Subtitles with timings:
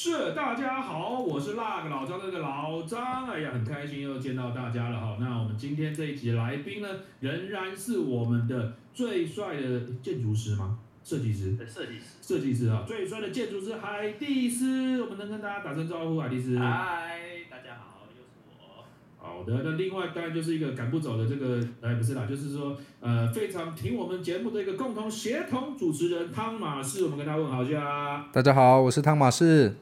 [0.00, 5.16] 是，大家好，我是那个老张那个老张，哎呀，很开心又见到大家了哈。
[5.18, 10.78] 那我们今天这一集的来宾呢，仍然是我们的最帅的建筑师吗？
[11.02, 16.56] 设计师，设计师，设计师啊，最帅的建筑师海蒂斯，我们能跟大家打声招呼，海蒂斯。
[16.56, 17.18] 嗨，
[17.50, 18.84] 大家好，又是我。
[19.18, 28.28] 好的，那另外当然就是一个赶不走的这个，哎，不是啦，就是说，呃，非常听我们节目的一个共同协同主持人汤马士，我们跟他问好一下。
[28.32, 29.74] 大家好，我是汤马士。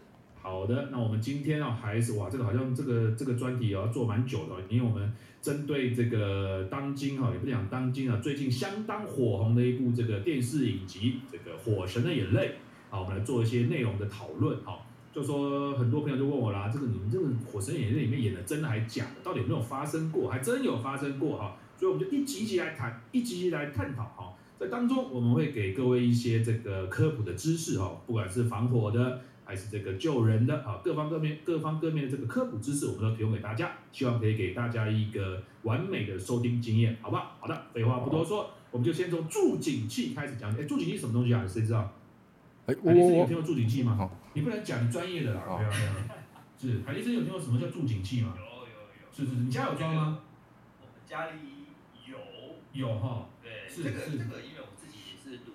[0.46, 12.46] 好的，那我们今天啊，还是哇，这个好像这个这个专题要做蛮久的，因为我们针对这个当今哈，也不讲当今啊，最近相当火红的一部这个电视影集《这个火神的眼泪》，
[12.90, 14.56] 好，我们来做一些内容的讨论。
[14.62, 14.78] 哈，
[15.12, 19.22] 就说很多朋友就问我啦，这个你们这个《火神眼泪》里面演的真的还假的？
[19.24, 20.30] 到底有没有发生过？
[20.30, 24.32] 还真有发生过哈，所以我们就一集一集来谈，一集一集来探讨哈。
[24.60, 29.20] 在当中我们会给各位一些这个科普的知识哈，不管是防火的。
[29.46, 37.36] 还是这个救人的啊，各方各面、各方各面的这个科普知识，我们都提供给大家，希望可以给大家一个完美的收听经验，好不好？
[37.40, 40.52] 好的，废话不多说，我们就先从助警器开始讲。
[40.58, 41.46] 哎，助警器什么东西啊？
[41.46, 41.92] 谁知道？
[42.66, 44.10] 哎，海迪生有听过助警器吗？
[44.34, 45.42] 你不能讲你专业的啦。
[45.46, 45.96] 对啊对啊。
[46.58, 48.34] 是海医生有听过什么叫助警器吗？
[48.36, 49.12] 有有有。
[49.14, 50.18] 是是是，你家有装吗？
[50.80, 51.38] 我们家里
[52.10, 52.16] 有。
[52.72, 53.28] 有哈。
[53.40, 53.68] 对。
[53.68, 55.52] 是这个这个，因为我自己也是读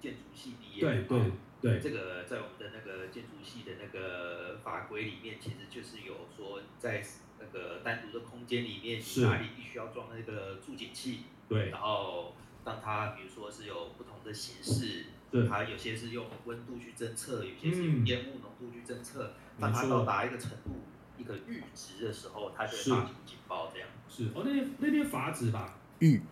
[0.00, 0.80] 建筑系毕业。
[0.80, 1.32] 对对
[1.64, 1.80] 对。
[1.80, 3.30] 这个在我们的那个建筑。
[3.44, 7.04] 系的那个法规里面，其实就是有说，在
[7.38, 11.24] 那个单独的空间里面，哪里必须要装那个助警器。
[11.46, 11.68] 对。
[11.68, 15.46] 然后，让它比如说是有不同的形式，对。
[15.46, 19.34] 它有些是用温度去侦测，有些是用烟雾浓度去侦测。
[19.60, 20.80] 当它到达一个程度，
[21.18, 23.86] 一个阈值的时候，它就会发出警报，这样。
[24.08, 24.24] 是。
[24.34, 25.78] 哦，那天那边阀值吧。
[26.00, 26.22] 阈。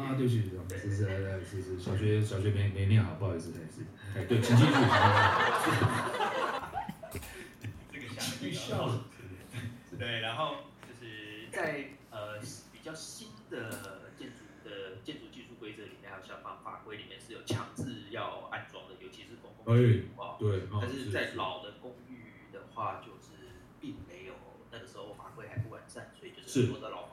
[0.00, 1.04] 啊，对不起，是是
[1.44, 3.84] 是是是，小学小学没没念好，不好意思，是。
[4.16, 4.70] 哎，对，请记住。
[8.42, 8.90] 预校，
[9.98, 10.56] 对，然后
[10.88, 12.40] 就是在呃
[12.72, 20.36] 比较新的建筑的建筑技术规则里面，还有消防法规里面是有强制要安装的，尤其是公共区域啊。
[20.40, 23.36] 对，但是在老的公寓的话，就是
[23.78, 24.32] 并没有
[24.72, 27.09] 那个时候法规还不完善，所以就是很多的老。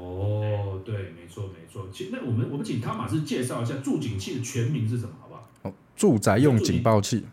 [0.00, 1.88] 哦，对，没错没错。
[1.92, 5.48] 其实那我们我们请汤马斯介绍一下助警器的全名是什么，好不好？
[5.62, 7.24] 哦，住宅用警报器。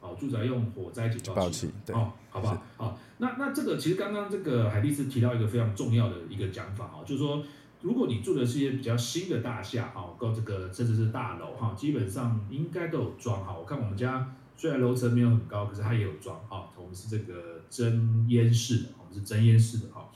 [0.00, 2.62] 哦住宅用火灾警报器，对，哦，好不好？
[2.76, 7.42] 好，那那这个其实刚刚这个海蒂斯提到一个非常重要的一个讲法哦，就是说，
[7.80, 13.56] 如果你住的是一些比较新的大厦哈，跟这个甚至是大楼哈，基本上应该都有装哈。
[13.58, 16.68] 我看我们家虽然楼层没有很高，可是它也有装哈。
[16.76, 20.08] 我们是这个真烟式的，我们是真烟式的哈。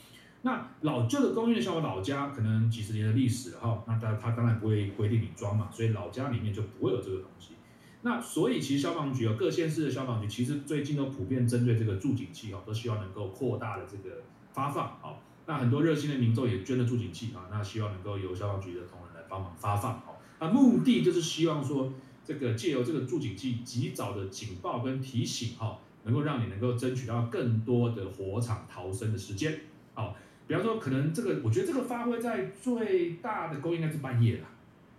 [0.46, 7.54] 那老旧的公寓，像我老家，可能几十年的历史了哈，那它它当然不会规定你装嘛，所以老家里面就不会有这个东西。
[8.02, 15.16] 那所以其实消防局啊，各县市的消防局其实最近都普遍针对这个助警器哦，都希望能够扩大的这个发放哦。
[15.46, 20.14] 那很多热心的民众也捐了助警器啊，那希望能够由消防局的同仁来帮忙发放哦。
[20.38, 21.92] 那目的就是希望说，
[22.24, 29.58] 这个借由这个助警器及早的警报跟提醒哈，能够让你能够争取到更多的火场逃生的时间
[29.96, 30.14] 哦。
[30.46, 34.46] 比方说，可能这个我觉得这个发挥在最大的功应该是半夜了。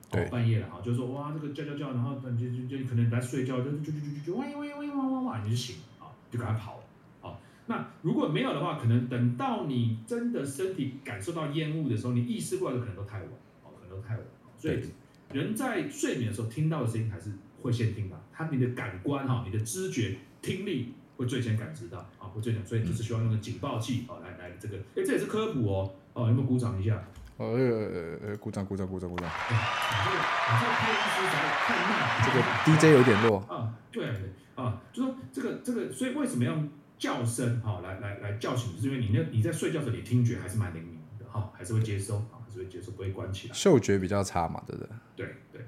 [0.09, 7.37] 对，半夜了哈，就是说哇，这个叫叫叫，然后就就就可能在睡觉，就就就就就就哇哇哇哇哇哇，你就醒了啊，就赶快跑了啊。
[7.65, 13.27] 那如果没有的话，可能等到你真的身体感受到烟雾的时候，你意识过来的可能都太晚，
[13.63, 14.25] 哦，可能都太晚。
[14.57, 14.79] 所以
[15.33, 27.03] 人在睡眠的时候听到的声音还是会先听到，他你的感官哈，你的知觉听力会最先感知到啊，会最先，所以就是需要用个警报器啊，来来这个，哎，这也是科普哦，哦，有没有鼓掌一下？
[27.37, 29.29] 呃呃呃，鼓掌鼓掌鼓掌鼓掌。
[32.25, 33.37] 这个 DJ 有点弱。
[33.41, 34.07] 啊，对
[34.55, 36.57] 啊，就说这个这个，所以为什么要
[36.97, 38.79] 叫声哈来来来叫醒？
[38.81, 43.53] 是因为你那你在睡觉时，你听觉还是蛮灵敏的哈，还是会接收啊，还是会接收，不会关起来。
[43.53, 44.89] 嗅觉比较差嘛，对不对？
[45.15, 45.61] 对对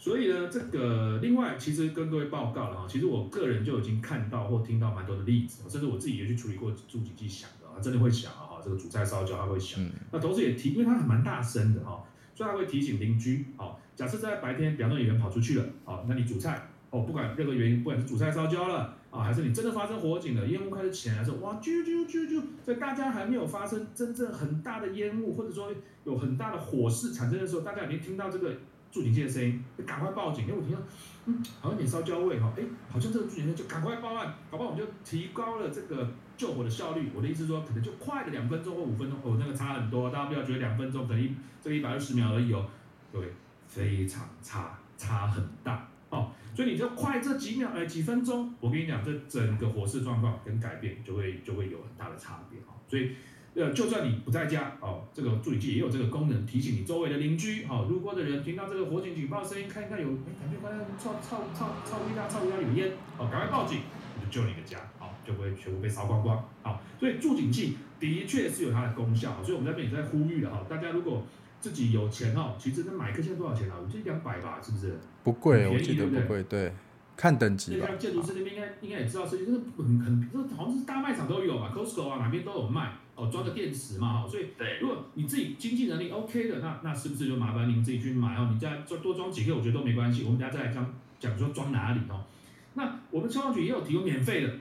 [0.00, 8.48] 所以呢，这个另外其实跟各位报告了哈，其实我个人就已经看到或听到蛮多的例子，甚至我自己也去处理过助警器响的啊，真的会响啊。
[8.62, 9.82] 这个煮菜烧焦，它会响。
[10.10, 12.04] 那同时也提，因为它还蛮大声的哈，
[12.34, 13.46] 所以它会提醒邻居。
[13.56, 25.72] 好，假设在白天，比方说有人跑出去了，好，那你煮菜，哦，不管任何原因，不管是煮菜烧焦了啊，还是你真的发生火警了，烟雾开始起来的时候，哇，啾啾啾啾，在大家还没有发生真正很大的烟雾，或者说
[26.04, 28.54] 有很大的火势产生的时候，大家已经听到这个
[28.90, 30.80] 助警器的声音，赶快报警，因为我听到，
[31.26, 36.08] 嗯，好像有点烧焦味哈，哎，好像这个助警器就赶快报案，搞不好我们就提高了这个。
[36.40, 42.64] 救火的效率，我的意思说，可能就快了两分钟或五分钟，哦，那个差很多，大家不要觉得两分钟等于这个一百二十秒而已哦，
[43.12, 43.20] 对，
[43.68, 46.30] 非常差，差很大哦。
[46.56, 52.72] 所以你就快这几秒，哎，几分钟，我跟你讲，这整个火势状况跟改变就会就会有很大的差别啊。
[52.88, 53.14] 所以，
[53.54, 63.80] 呃，就算你不在家哦，这个助理器也有这个功能，提醒你周围的邻居，哦，路过的人听到这个火警警报声音，看一看有，哎，感觉刚才操操操操一大操一大有烟，哦，赶快报警，
[64.16, 71.22] 我就救你个家，好，就不会全部被烧光光，好，所以助警器的确是有它的功效，所以我们这边也在呼吁了哈，大家如果
[71.60, 73.76] 自己有钱哦，其实那买一个现在多少钱啊？
[73.82, 74.98] 我记得两百吧，是不是？
[75.22, 76.72] 不贵，我记得对不贵，对，
[77.16, 77.98] 看等级吧那像。
[77.98, 88.48] 建筑师那边应该应该也知道，设计就是很很，这好像是大卖场都有嘛，Costco 啊哪边都有卖哦，装个电池嘛哈，所以对，如果你自己经济能力 OK 的，那那是不是就麻烦您自己去买哦？
[88.50, 90.24] 你再多多装几个，我觉得都没关系。
[90.24, 92.24] 我们等下再来讲讲说装哪里哦。
[92.72, 94.52] 那我们消防局也有提供免费的，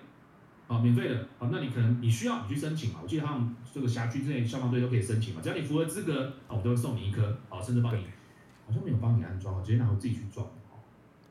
[0.67, 1.47] 哦，免费的哦。
[1.51, 8.03] 那你可能你需要你去申请嘛，我记得他们这个辖区之内消防队都可以申请嘛，只要你符合资格，哦，我都会送你一颗，哦，甚至帮你，
[8.67, 10.45] 好像没有帮你安装，直接拿我自己去装，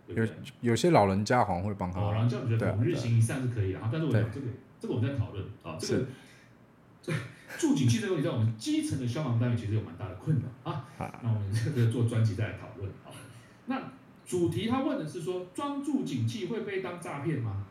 [0.07, 0.27] 有？
[0.63, 4.47] 有些老人家好像会帮他，后这样我觉得我们日行一善是可以的啊，但是我讲对这个
[4.81, 6.07] 这个我们在讨论啊，这个
[7.13, 7.19] 是
[7.49, 10.85] 这助警器这个问题，在我们基层的消防单位其实有蛮大的困扰啊。
[10.99, 13.11] 啊那我们这个做专辑再来讨论啊。
[13.67, 13.83] 那
[14.27, 17.65] 主题他问的是说，装助警器会被当诈骗吗？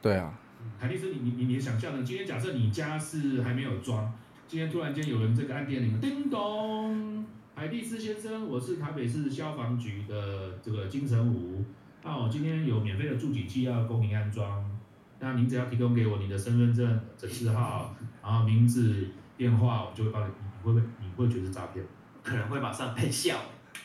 [0.00, 0.32] 对啊，
[0.78, 2.02] 海丽斯，你你你你想象呢？
[2.04, 4.12] 今天假设你家是还没有装，
[4.48, 7.24] 今天突然间有人这个按电铃，叮咚，
[7.54, 11.64] 海蒂斯先生，我是台北市消防局的这个金城武，
[12.02, 14.71] 那我今天有免费的助警器要供您安装，
[15.24, 21.84] 那您只要提供给我你的身份证、诊字号，然后名字、电话，我就会帮你，你会不会你会觉得是诈骗？
[22.24, 23.36] 可能会马上被笑。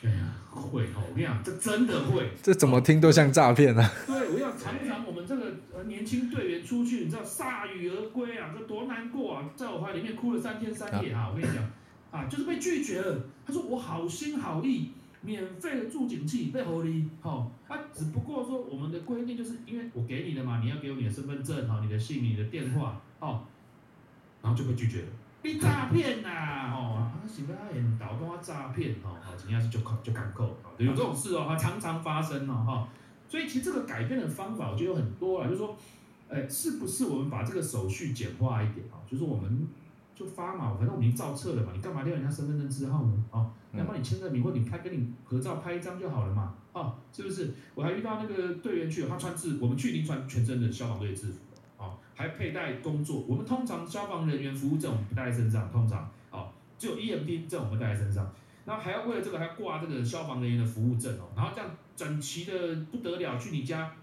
[0.04, 2.32] 哎呀，会哦，我跟你讲，这真的会。
[2.42, 3.92] 这怎么听都像诈骗啊！
[4.08, 11.30] 对，我要常常我们这个呃年轻队员出去，你知道铩羽而归啊，这多难过啊，在我怀里面哭了三天三夜啊！
[11.30, 11.64] 我跟你讲
[12.10, 13.16] 啊，就是被拒绝了。
[13.46, 14.92] 他说我好心好意，
[15.22, 23.44] 免费的助警器被合理，好、啊，只不过说我们的规定就是因为我给你的嘛，你要给我你的身份证哈、你的姓名、你的电话哦，
[24.42, 25.08] 然后就被拒绝了。
[25.44, 26.74] 你诈骗呐！
[26.74, 29.16] 哦，啊，是不是引导跟我诈骗哦？
[29.22, 32.90] 好，怎样是就扣就敢扣，哦有这种事哦，它常常发生哦，哈、
[33.30, 35.78] 所以其实这个改变的方法，我觉得有很多啊，就是说，
[36.28, 39.00] 呃，是不是我们把这个手续简化一点啊？
[39.10, 39.68] 就是我们
[40.18, 43.24] 就发嘛，反正我们已经照册了嘛，你干嘛要人家身份证字号呢？
[43.30, 47.54] 哦，嗯要帮你签个名，或你拍跟你合照拍一张就好了嘛，哦，是不是？
[47.76, 56.50] 我还遇到那个队员去，他穿制，我们去已经穿全身的消防队制服了，哦，还佩戴工作，我们通常消防人员服务证我们不带在身上，通常哦，
[56.80, 58.28] 只有 EMT 证我们带在身上。
[58.66, 63.94] 然后还要为了这个还要挂这个消防人员的服务证哦，然后这样整齐的不得了，去你家，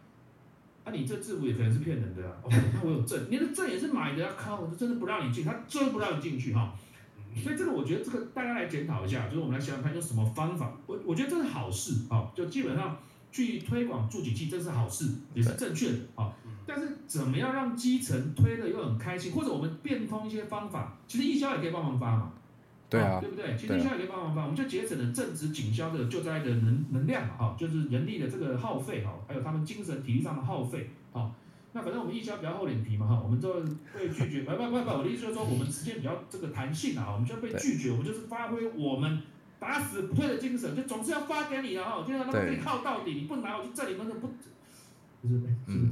[0.85, 6.75] 啊，你这制服也可能是骗人的啊，哦，那我有证，你的证也是买的啊，靠，我真的不让你进，他真不让你进去哈、
[7.43, 12.99] 所以这个我觉得这个大家来检讨一下，就是我们来想想看用什么方法，我我觉得这是好事啊、就基本上
[13.33, 16.31] 去推广助警器，这是好事，也是正确的啊、
[16.67, 22.31] 但是怎么样让基层推的又很开心，或者我们变通一些方法，其实义消也可以帮忙发嘛。
[22.91, 23.57] 对啊，对不对？
[23.57, 31.33] 其实对啊义消也可以帮我们就节省了正职警消的救灾的能能量嘛，哈，就是人力的这个耗费哈，还有他们精神体力上的耗费，哈。
[31.77, 33.53] 那反正我们义消比较厚脸皮嘛，哈，我们就
[33.93, 39.21] 被拒绝，不不不不，我的意思就是说我们时间比较这个弹性啊，我们就被拒绝，我们就是发挥我们
[39.59, 44.29] 打死不退的精神，就总是要发给你的哈，就让他们对可以耗到底，你不拿我就这里那个不，
[45.23, 45.91] 就是嗯？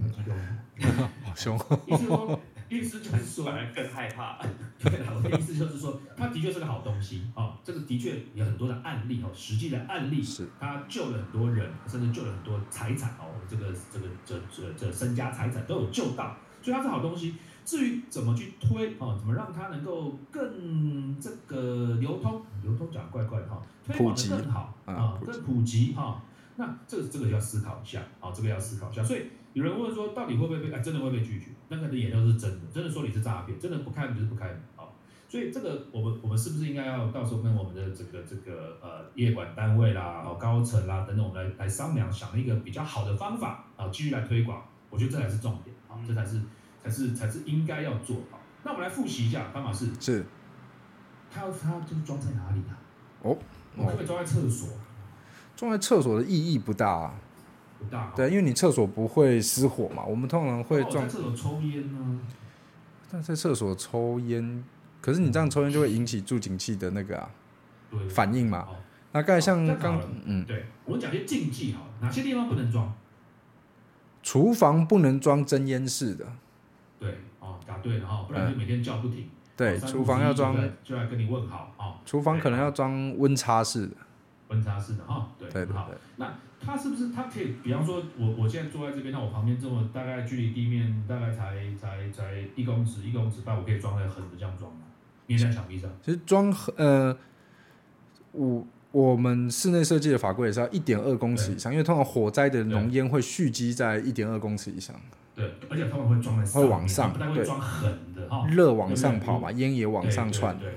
[1.25, 2.41] 好凶，意思说，
[2.79, 4.39] 意思就是说，反而更害怕。
[4.79, 17.37] 对了，我的意思就是说，它的确是个好东西哦，这个的确有很多的案例哦，实际的案例，是它救了很多人，甚至救了很多财产哦，这个这个这这这身家财产都有救到，所以它是好东西。
[17.65, 26.21] 至于怎么去推哦，怎么让它能够更这个流通，流通讲怪怪的哈，推广普及的更好嗯啊，普及更普及哈。
[26.57, 29.05] 那这个这个要思考一下啊，这个要思考一下。
[29.05, 30.73] 所以有人问说，到底会不会被？
[30.73, 31.47] 哎，真的会被拒绝？
[31.69, 34.85] 那个的眼都是真的，真的说你是诈骗，真的不开门就是不开门啊。
[35.29, 44.63] 所以这个我们我们是不是应该要到时候跟我们的这个这个呃业管单位啦、哦高层啦等等，我们来来商量，想一个比较好的方法啊，继续来推广。
[44.91, 46.41] 我觉得这才是重点啊，这才是
[46.83, 48.39] 才是才是应该要做好。
[48.63, 50.25] 那我们来复习一下方法是，是
[51.31, 52.77] 它要它就是装在哪里啊？
[53.23, 53.39] 哦，
[53.77, 54.69] 我可不可以装在厕所？
[55.57, 57.15] 装在厕所的意义不大啊。
[57.83, 58.13] 不大、哦。
[58.17, 62.21] 对，因为你厕所不会失火嘛，我们通常会装在厕所抽烟呢？
[63.11, 64.65] 但在厕所抽烟，
[65.01, 67.31] 可是你这样抽烟就会引起助警器的那个啊，
[68.09, 68.61] 反应嘛。
[68.61, 68.77] 哦
[69.15, 72.95] 那刚才像刚嗯，对，我们讲些禁忌哈，哪些地方不能装？
[74.23, 76.25] 厨房不能装真烟室的，
[76.99, 79.25] 对，哦，答对了哈，不然就每天叫不停。
[79.25, 83.97] 嗯对，厨房要装就来跟你问好啊，厨房可能要装温差式的，
[84.53, 85.89] 温差式的哈，对，很好。
[85.89, 86.29] 对对对，
[86.65, 94.81] 它是不是它可以，比方说我我现在坐在这边，那我旁边这么大概距离地面大概才才才一公尺一公尺半，我可以装在横着这样装吗？
[95.29, 95.91] 粘在墙壁上？
[96.05, 97.17] 其实装呃，
[98.33, 104.95] 我我们室内设计的法规也是要一点二公尺以上，因为通常火灾的浓烟会蓄积在一点二公尺以上，
[105.35, 108.47] 对，而且他们会装在会往上不太会对装横的哈。
[108.49, 110.59] 热往上跑嘛，烟也往上窜。
[110.59, 110.71] 对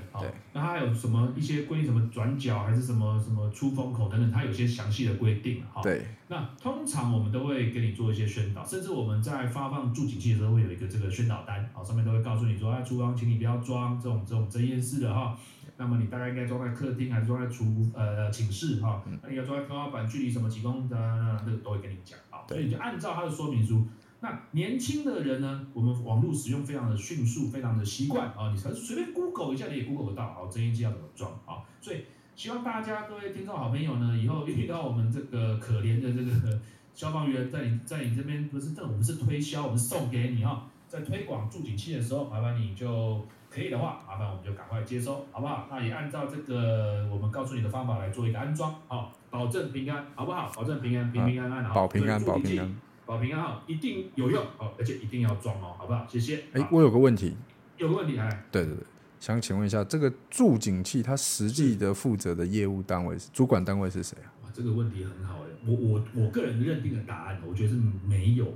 [0.52, 5.82] 那它有什么一些规定，什么转角还是什么什么出风口等等，它有些详细的规定哈。
[5.82, 15.36] 对，那通常我们都会给你做一些宣导，甚至我们在发放助警器的时候会有一个这个宣导单，好，上面都会告诉你说，哎，厨房请你不要装这种这种针烟式的哈。
[15.76, 19.02] 那么你大概应该装在客厅还是装在厨呃寝室哈？
[19.22, 20.96] 那你要装在天花板距离什么几公的，
[21.44, 22.40] 那个都会跟你讲啊。
[22.48, 23.86] 所以你就按照它的说明书。
[24.26, 31.62] 那年轻的人呢，我们网络使用非常的迅速，非常的习惯啊，你随随便 Google 一下你也 Google 得到，好，针烟机要怎么装啊？
[31.80, 32.02] 所以
[32.34, 36.60] 希望大家各位听众好朋友呢，以后遇到我们这个可怜的这个
[36.92, 45.68] 消防员在你在你这边不是这我们是推销，我们送给你哈，在推广助警器的时候，麻烦你就可以的话，麻烦我们就赶快接收，好不好？
[45.70, 50.50] 那也按照这个我们告诉你的方法来做一个安装，好，保证平安，好不好？
[50.56, 52.76] 保证平安，平平安安，好，保平安，保平安。
[53.06, 56.04] 保平安哈，一定有用哦，而且一定要装哦，好不好？
[56.08, 56.36] 谢谢。
[56.52, 57.36] 好，哎我有个问题，
[57.78, 58.84] 有个问题哎，对对对，
[59.20, 64.28] 想请问一下，这个助警器它实际的负责的业务单位是主管单位是谁啊？
[64.42, 68.46] 哇，这个问题很好哎，我我我个人认定的答案，我觉得是没有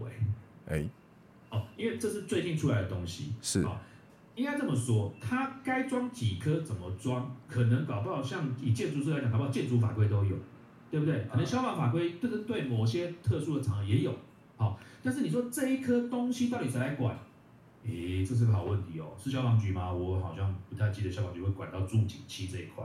[0.68, 0.88] 哎，哎，
[1.50, 3.78] 哦，因为这是最近出来的东西，是哦
[4.36, 10.34] 应该这么说，它该装几颗怎么装，可能搞不好像以建筑师来讲，搞不好建筑法规都有，
[10.90, 11.26] 对不对？
[11.30, 14.14] 可能消防法规这个对某些特殊的场合也有，
[14.60, 17.16] 好、但是你说这一颗东西到底谁来管？
[17.86, 19.90] 诶，这是个好问题哦，是消防局吗？
[19.90, 22.84] 我好像不太记得消防局会管到住警器这一块。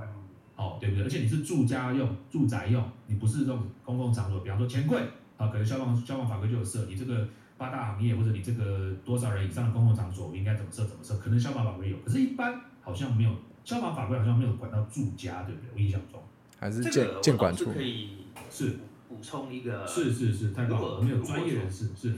[0.55, 1.03] 哦，对不对？
[1.03, 5.01] 而且你是住家用、住宅用，你不是这种公共场所，比方说钱柜
[5.35, 7.27] 啊，可能消防消防法规就有设，你这个
[7.57, 13.31] 八大行业或者你这个多少人以上的公共场所，应该怎么设怎么设，可能消防法规有，可是一般好像没有，
[13.65, 15.69] 消防法规好像没有管到住家，对不对？
[15.73, 16.23] 我印象中
[16.57, 17.73] 还是建这个我倒是建管处？
[17.73, 18.11] 可以
[18.49, 18.77] 是补
[19.25, 22.13] 充一个，是是是，太棒了，如果我们有专业人士，是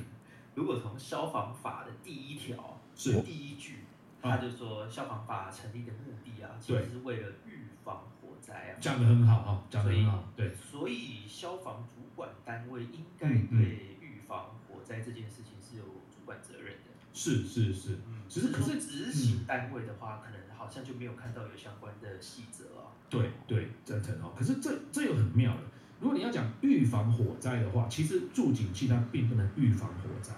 [0.53, 3.85] 如果从消防法的第一条是第一句，
[4.21, 8.75] 啊他就说消防法成立的目的啊，其实是为了预防火灾啊。
[8.81, 16.91] 讲的很好哈，讲的很好，对，所以消防主管单位应该对预防火灾这件事情是有主管责任的。
[17.13, 22.93] 是是是，嗯，只是可是执行单位的话，可能好像就没有看到有相关的细则啊。
[23.09, 24.33] 对对，赞成哦。
[24.37, 25.61] 可是这这又很妙了。
[25.99, 30.31] 如果你要讲预防火灾的话，其实助警器它并不能预防火灾，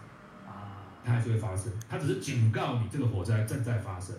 [0.48, 4.16] 啊，它还是会发生，它只是警告你这个火灾正在发生。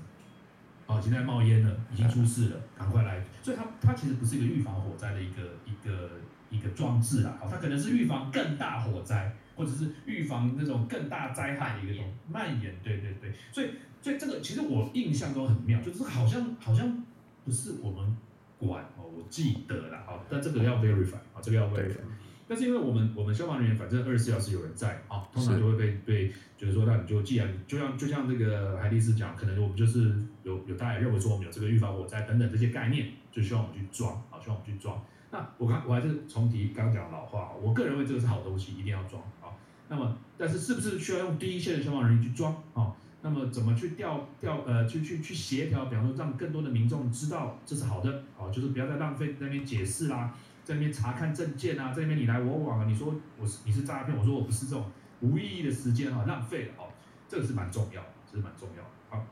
[0.86, 3.24] 哦，现在冒烟了，已经出事了，赶快来。
[3.42, 6.10] 所以它它其实不是一个预防火灾的一个一个
[6.50, 12.74] 一个装置啦，哦，它可能是预防更大火灾，或者是预防那种更大灾害的一个东蔓延。
[12.82, 13.70] 对对对，所以
[14.02, 17.04] 所以这个其实我印象中很妙，就是好像好像
[17.44, 18.16] 不是我们
[18.60, 21.96] 管哦，我记得了，好，但这个要 verify 啊，这个要 verify。
[22.46, 30.12] 但是因为我们我们消防人员反正二十四小时有人在啊，通常就会被被就是说，那你就既然就像就像这个海蒂斯讲，可能我们就是
[30.42, 35.00] 有有大家也认为说我们有这个预防火灾等等这些概念，就希望我们去装啊，希望我们去装。
[35.30, 39.54] 那我刚我还是重提刚刚讲的老话，我个人认为这个是好东西，一定要装啊。
[39.88, 42.92] 那么但是是不是需要用第一线的消防人员去装啊？
[43.22, 50.34] 那么怎么去调调呃去去去协调，比方说让更多的民众知道这是好的，啊，就是不要再浪费在那边解释啦，
[50.64, 54.84] 在那边查看证件啊，在那边你来我往啊，你说我是你是诈骗，我说我不是这种
[55.20, 56.88] 无意义的时间哈，浪费了哦，
[57.28, 58.90] 这个是蛮重要的，这是蛮重要的。
[59.10, 59.26] 好，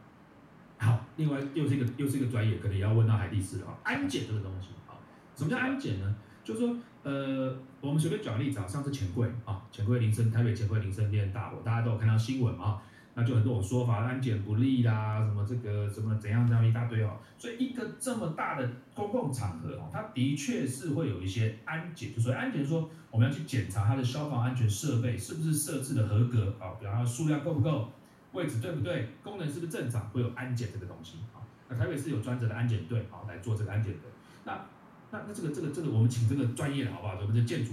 [0.79, 4.93] 好，另外又是一个又是一个专业，可能也要问到海蒂斯了啊，安检这个东西啊，
[5.35, 6.15] 什么叫安检呢？
[6.45, 12.81] 就是说，呃，我们随便举个例子啊，上次钱柜啊，钱柜林森台北钱柜林森店大火，大家都有看到新闻嘛，
[13.19, 17.17] 那就很多种说法，安检不力啦，什么这个什么怎样这样一大堆哦。
[17.37, 27.91] 所以一个这么大的公共场合哦，它的确是会有一些安检，就所以安检说我们要去检查它的消防安全设备是不是设置的合格啊，比方说数量够不够，
[28.31, 31.43] 位置对不对，功能是不是正常，会有安检这个东西啊。
[31.69, 33.99] 那台北市有专责的安检队啊来做这个安检的。
[34.45, 34.65] 那
[35.11, 37.19] 那那这个这个这个我们请这个专业的好不好？
[37.21, 37.73] 我们的建筑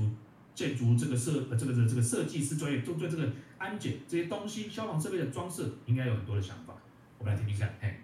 [0.55, 6.73] 建筑这个设呃这个这个这个设计师专业，都对这个安检这些东西消防设备的装饰应该有很多的想法，
[7.19, 7.75] 我们来听听看。
[7.81, 7.99] 嘿，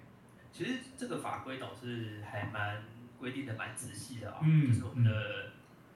[0.52, 2.84] 其实这个法规倒是还蛮
[3.18, 5.12] 规定的蛮仔细的啊、嗯就是我们的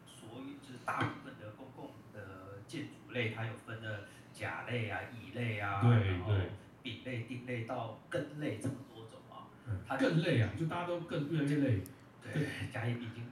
[0.07, 6.49] 所有就是大部分的公共的建筑类，它有分的甲类啊、乙类啊，对然后对
[6.81, 9.51] 丙类、丁类到根类这么多种啊。
[9.67, 11.81] 嗯它更累啊，就大家都更越来越累。
[12.23, 13.25] 对，甲乙丙丁。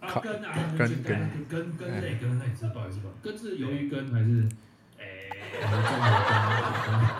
[0.00, 4.48] 啊根啊根根根根类根类是不好意思不好意思，根是鱿鱼根还是？
[4.98, 5.30] 诶，
[5.60, 6.06] 我们中国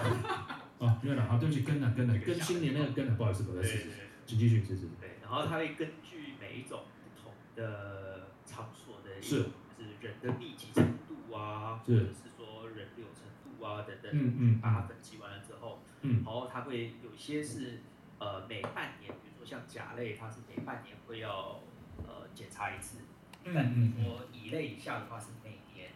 [0.04, 0.36] 根。
[0.78, 3.88] 哦，没有了，好，对不起，根啊根啊，跟新年那个根啊，不好意思，不好意思，
[4.26, 4.82] 请继续，谢谢。
[5.00, 9.42] 对，然后它会根据每一种不同的场所的一是。
[9.44, 11.94] 种就是人的密集程度啊，是。
[11.94, 16.22] 或者是说人流程度啊等等，嗯嗯把它分析完了之后，嗯。
[16.24, 17.80] 然后它会有一些是
[18.18, 21.75] 呃每半年，比如说像甲类，它是每半年会要呃
[22.37, 22.99] 检查一次，
[23.43, 25.88] 但比如说乙类以下的话是每年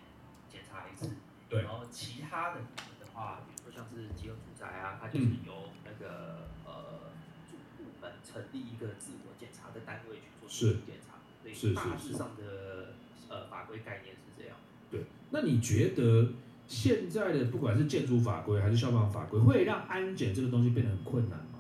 [0.51, 1.15] 检查一次，
[1.51, 1.63] 对。
[1.63, 5.39] 然后其他的部分的话，比如说像是集合住宅啊，它就是嗯。
[5.47, 7.13] 由那个呃
[7.47, 10.67] 住部门成立一个自我检查的单位去做是。
[10.73, 12.95] 自我检查，所以是是是大致上的
[13.29, 14.57] 呃法规概念是这样。
[14.91, 16.33] 对，那你觉得
[16.67, 21.59] 现在的不管是建筑法规还是消防法规，会让安检这个东西变得很困难吗？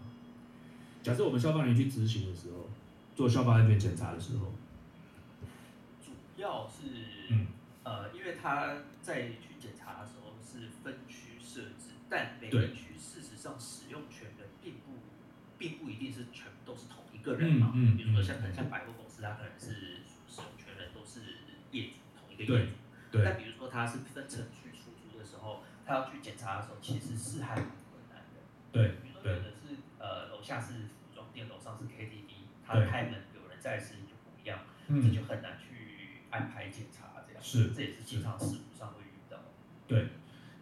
[1.02, 2.68] 假设我们消防员去执行的时候，
[3.14, 4.52] 做消防安全检查的时候，
[6.40, 6.86] 主要是、
[7.28, 7.48] 嗯
[7.84, 14.96] 呃，因为他在去检查的时候是分区设置，但每对个区事实上使用权人并不
[15.58, 17.72] 并不一定是全部都是同一个人嘛。
[17.74, 21.20] 嗯嗯比如说像可能像百货公司，它可能是使用权人都是
[21.72, 22.72] 业主同一个业主。
[23.12, 28.40] 对但比如说他是分城区出租的时候，他要去检查的时候，其实是还蛮困难的。
[28.72, 34.60] 对比如说对有的是呃楼下是服装店，楼上是 KTV，他开门有人在是就不一样。
[34.88, 35.69] 这嗯，就很难去
[36.30, 39.36] 安排检查，这样是这也是经常事故上会遇到。
[39.86, 40.06] 对。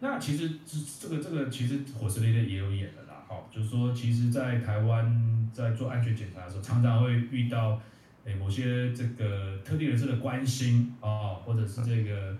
[0.01, 7.81] 那其实这这个这个其实火车类类也有演的啦，哈，就是说，其实，在台湾在做安全检查的时候，常常会遇到，
[8.23, 12.33] 诶某些这个特定人士的关心啊、或者是这个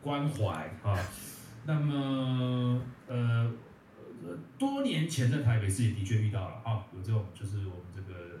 [0.00, 0.98] 关怀啊。
[1.66, 3.52] 那么，呃，
[4.24, 8.31] 呃多年前在台北市也的确遇到了啊，有这种就是我们这个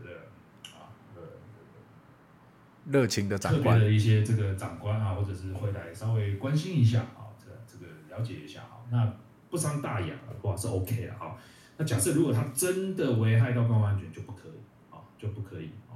[2.90, 9.14] 热情的特别，的一些这个长官啊，或者是会来稍微关心一下啊，这个这个了解一下啊，那
[9.50, 11.36] 不伤大雅的话是 OK 的啊。
[11.76, 15.94] 那假设如果他真的危害到公共安全，就不可以啊，就不可以啊。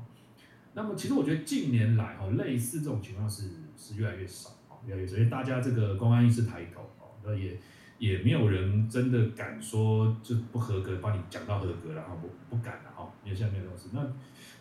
[0.74, 7.58] 那么其实我觉得近年来哈，类似这种情况是是越来越少啊，越来越少，因为大家这个公安意识抬头啊，那也
[7.98, 13.88] 也没有人真的敢说就不合格，帮你讲到合格了哈，不不敢了哈，因为现在没有这种事。
[13.92, 14.00] 那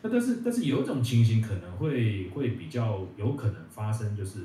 [0.02, 4.42] 那但是但是有一种情形可能会会比较有可能发生，就是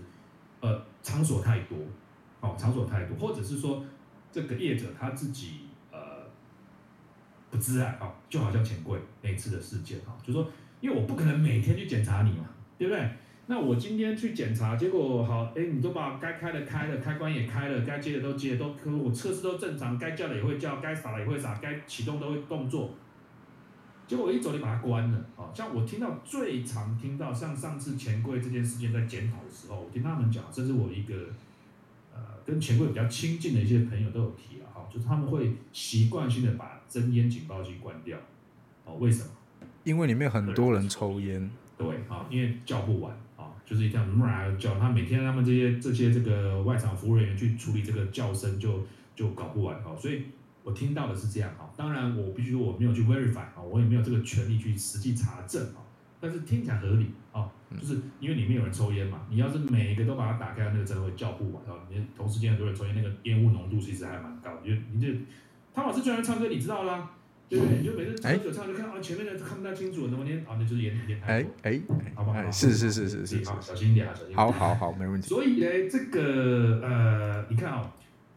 [0.60, 1.76] 呃场所太多，
[2.40, 3.84] 哦场所太多，或者是说
[4.32, 5.60] 这个业者他自己
[5.90, 5.98] 呃
[7.50, 10.48] 不自爱啊、就好像钱柜那次的事件啊、就说
[10.80, 12.44] 因为我不可能每天去检查你嘛，
[12.78, 13.10] 对不对？
[13.46, 22.94] 那我今天去检查，结果好，哎，你都把该开的开了，开关也开了，该接的都接，都可我测试都正常，该叫的也会叫，该撒的也会撒，该启动都会动作，
[24.11, 25.18] 结果我一走就把它关了。
[25.37, 31.14] 啊，像我听到最常听到，像上次钱柜这件事件在检讨的时候，我听他们讲，甚至我一个
[32.12, 38.18] 呃跟钱柜比较亲近的一些朋友都有提了，哈、就是他们会习惯性的把真烟警报器关掉，
[38.85, 39.31] 哦，为什么？
[39.85, 50.25] 因为里面很多人抽烟，对啊，因为叫不完啊，就是一定要木然叫，他每天他们这些这些这个外场服务人员去处理这个叫声就就搞不完啊，所以
[50.70, 55.83] 我听到的是这样哈，当然我必须说我没有去 verify 啊，我也没有这个权利去实际查证啊，
[56.20, 65.09] 但是听起来合理啊，就是因为里面有人抽烟嘛，你要是每一个都把它打开，那个真的会叫不完啊，你同时间很多人抽烟，那个烟雾浓度其实还蛮高，你就你就
[65.74, 67.11] 汤老师居然唱歌，你知道啦。
[67.50, 67.78] 对不对？
[67.78, 71.96] 你就每次喝酒唱就看啊，前面的看不太清楚，那么烟啊，那就是烟烟太哎多。
[71.96, 72.38] 哎好不好？
[72.38, 74.37] 哎，是是是是是是好，，小心一点啊，小心。
[74.37, 75.26] 好好好，没问题。
[75.26, 77.90] 所以呢，这个呃，你看哦，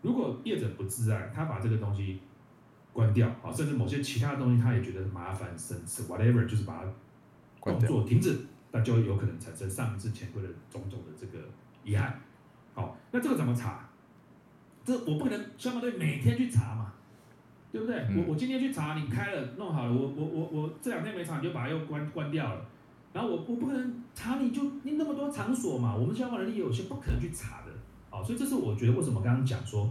[0.04, 2.20] 如果业者不自爱，他把这个东西
[2.92, 6.94] 关掉，好，甚至某些其他的东西他也觉得麻烦、生吃，whatever，就是把它动
[7.60, 8.38] 关掉作停止，
[8.72, 11.44] 那就有可能产生上一次潜规的种种的这个
[11.84, 12.22] 遗憾。
[12.74, 13.90] 好，那这个怎么查？
[14.84, 16.92] 这我不可能消防队每天去查嘛，
[17.72, 17.96] 对不对？
[18.10, 22.66] 嗯我我今天去查，你开了弄好了，我我我我这两天没查，你就把它又关关掉了。
[23.14, 27.63] 然后我我不可能查你就你那么多场所嘛，我们消防能力也有限，不可能去查的。
[28.14, 29.90] 好，所以这是我觉得为什么刚刚讲说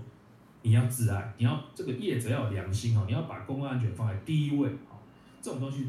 [0.62, 4.94] 你要自爱，你要这个业者要有良心哈，你要把公共安全放在第一位啊，
[5.40, 5.88] 这种东西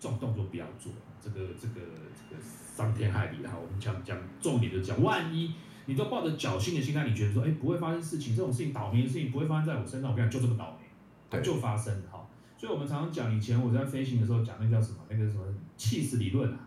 [0.00, 0.90] 这种动作不要做，
[1.22, 1.74] 这个这个
[2.12, 3.52] 这个伤天害理哈。
[3.56, 5.54] 我们讲讲重点就讲，万一
[5.86, 10.88] 你都抱着侥幸的心态，你觉得说哎不会发生事情，这种事情倒霉的事情不会发生在我身上，我跟你讲就这么倒霉，
[11.30, 12.26] 对就发生哈。
[12.58, 15.44] 所以我们常常讲，以前我在飞行的时候讲那个叫什么，那个什么
[15.76, 16.58] 气势理论啊，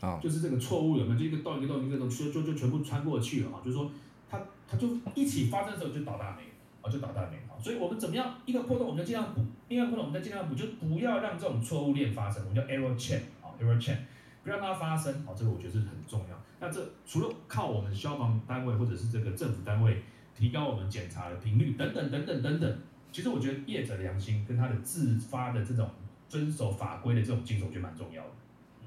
[0.00, 3.90] 啊就是这个错误有没有，就一个洞一个洞一个洞，就就就全部穿过去了哈，就是说
[4.32, 6.42] 它它就一起发生的时候就倒大霉，
[6.80, 13.96] 啊就倒大霉啊，所以我们怎么样一个破洞我们就尽量补，另外一个破洞我们再尽量补，就不要让这种错误链发生，我们叫 error chain 啊 error chain。
[14.44, 16.36] 不让它发生，哦，这个我觉得是很重要。
[16.58, 20.02] 那这除了靠我们消防单位或者是这个政府单位
[20.34, 22.78] 提高我们检查的频率等等等等等等，
[23.12, 25.88] 其实我觉得业者良心跟他的自发的这种
[26.28, 28.30] 遵守法规的这种精神，我觉得蛮重要的。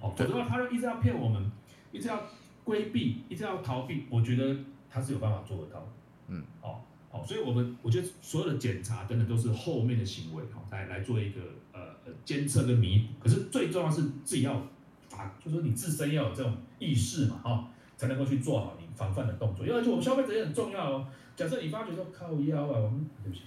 [0.01, 1.49] 哦，否则的话，他就一直要骗我们，
[1.93, 2.21] 一直要
[2.65, 4.53] 规避，一直要逃避，我觉得
[4.95, 5.86] 他是有办法做得到。
[6.29, 6.79] 嗯，哦，
[7.12, 11.41] 哦，所以我们我觉得所有的检查等等都是后面的行为，哦，来来做一个
[11.73, 13.05] 呃呃监测跟弥补。
[13.19, 14.65] 可是最重要是自己要
[15.10, 19.65] 法，就说你自身要有这种意识嘛，哈、才能够去做好你防范的动作。
[19.65, 21.05] 因为而且我们消费者也很重要哦。
[21.36, 23.43] 假设你发觉说靠腰啊，我们对不起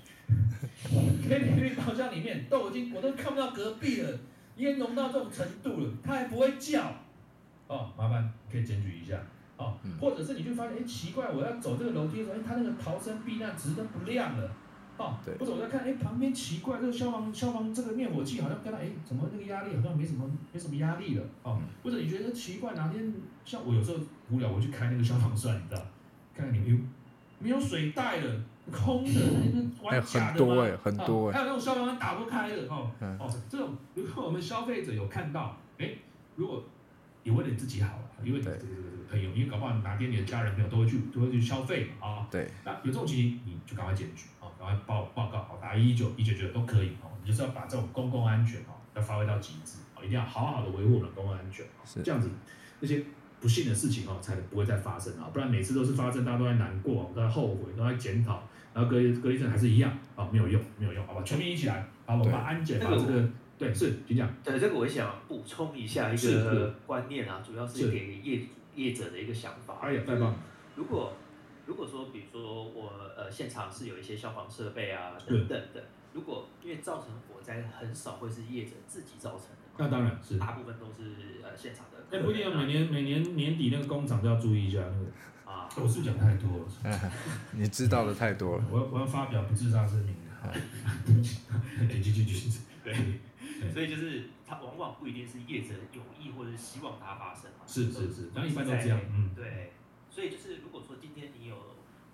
[1.26, 4.18] ，KTV 包厢里面都已经我都看不到隔壁了，
[4.58, 6.92] 烟浓到这种程度了，它还不会叫，
[7.66, 9.18] 哦，麻烦可以检举一下。
[9.58, 14.50] 哦，或者是你就发现，哎，奇怪，我要走这个楼梯的时候，哎，它那个逃生避难直灯不亮了，
[14.96, 15.36] 哦，对。
[15.36, 23.12] 或者我在看，哎，旁边奇怪，这个消防消防这个灭火器好像跟他，哎，怎么那个压力好像没什么没什么压力了，哦，或者你觉得奇怪，哪天
[23.44, 23.98] 像我有时候
[24.30, 25.82] 无聊，我去开那个消防栓，你知道，
[26.34, 26.78] 看看你们有
[27.40, 28.40] 没有水带了，
[28.70, 30.54] 空的，那个哎玩假的吗？
[30.54, 31.32] 很多哎很多哦哎。
[31.32, 33.18] 还有那种消防栓打不开的，哦，嗯。
[33.18, 35.94] 哦，这种如果我们消费者有看到，哎，
[36.36, 36.62] 如果
[37.24, 38.58] 你为了你自己好了，因为你这个
[39.10, 47.10] 朋友，因为搞不好哪天你的家人朋友都会去都会去消费嘛啊、对，那有这种情形，你就赶快检举啊，赶快报报告，好打一一九一九九都可以哦。
[47.22, 52.02] 你就是要把这种公共安全哦，要发挥到极致哦，一定要好好的维护我们的公共安全哦，是。
[52.02, 52.30] 这样子
[52.80, 53.02] 那些
[53.40, 58.42] 不幸的事情哦，才不会再发生啊，不然每次都是发生，大家都在难过，都在后悔，都在检讨，
[58.74, 67.90] 然后隔离隔离症还是一样啊，没有用，没有用，好吧，全民一起来，好，我们把安检把这个对是，请讲，对，这个我想补充一下一个观念啊，主要是是。
[67.90, 68.40] 给业
[68.78, 69.78] 业者的一个想法。
[69.82, 70.34] 哎呀，太棒，
[70.76, 71.12] 如果
[71.66, 80.38] 如果说，比如说我呃现场是有一些消防设备啊等等的，如果因为造成火灾很少会是业者自己造成的，那当然是。
[80.38, 82.24] 大部分都是呃现场的客哎，人啊。
[82.24, 85.06] 不一定要每年每年年底那个工厂都要注意一下那个。
[85.44, 87.10] 啊，我是讲太多了，
[87.52, 88.64] 你知道的太多了。
[88.70, 90.52] 我要我要发表不自杀声明了。
[91.06, 92.94] 继续继续，对，
[93.72, 97.66] 所以就是它往往不一定是业者有意或者是希望它发生嘛。
[97.66, 99.72] 是是是，那一般都这样，嗯，对，
[100.10, 101.56] 所以就是如果说今天你有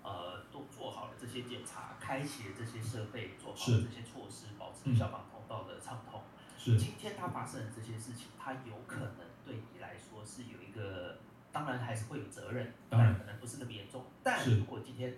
[0.03, 4.95] 呃都做好了这些检查，开启了这些设备，做好了这些措施，保持嗯。
[4.95, 6.21] 消防通道的畅通，
[6.57, 6.77] 是。
[6.77, 11.19] 今天它发生的这些事情，它有可能对你来说是有一个，
[11.51, 13.17] 当然还是会有责任，当然。
[13.17, 14.05] 可能不是那么严重。
[14.23, 15.15] 但如果今天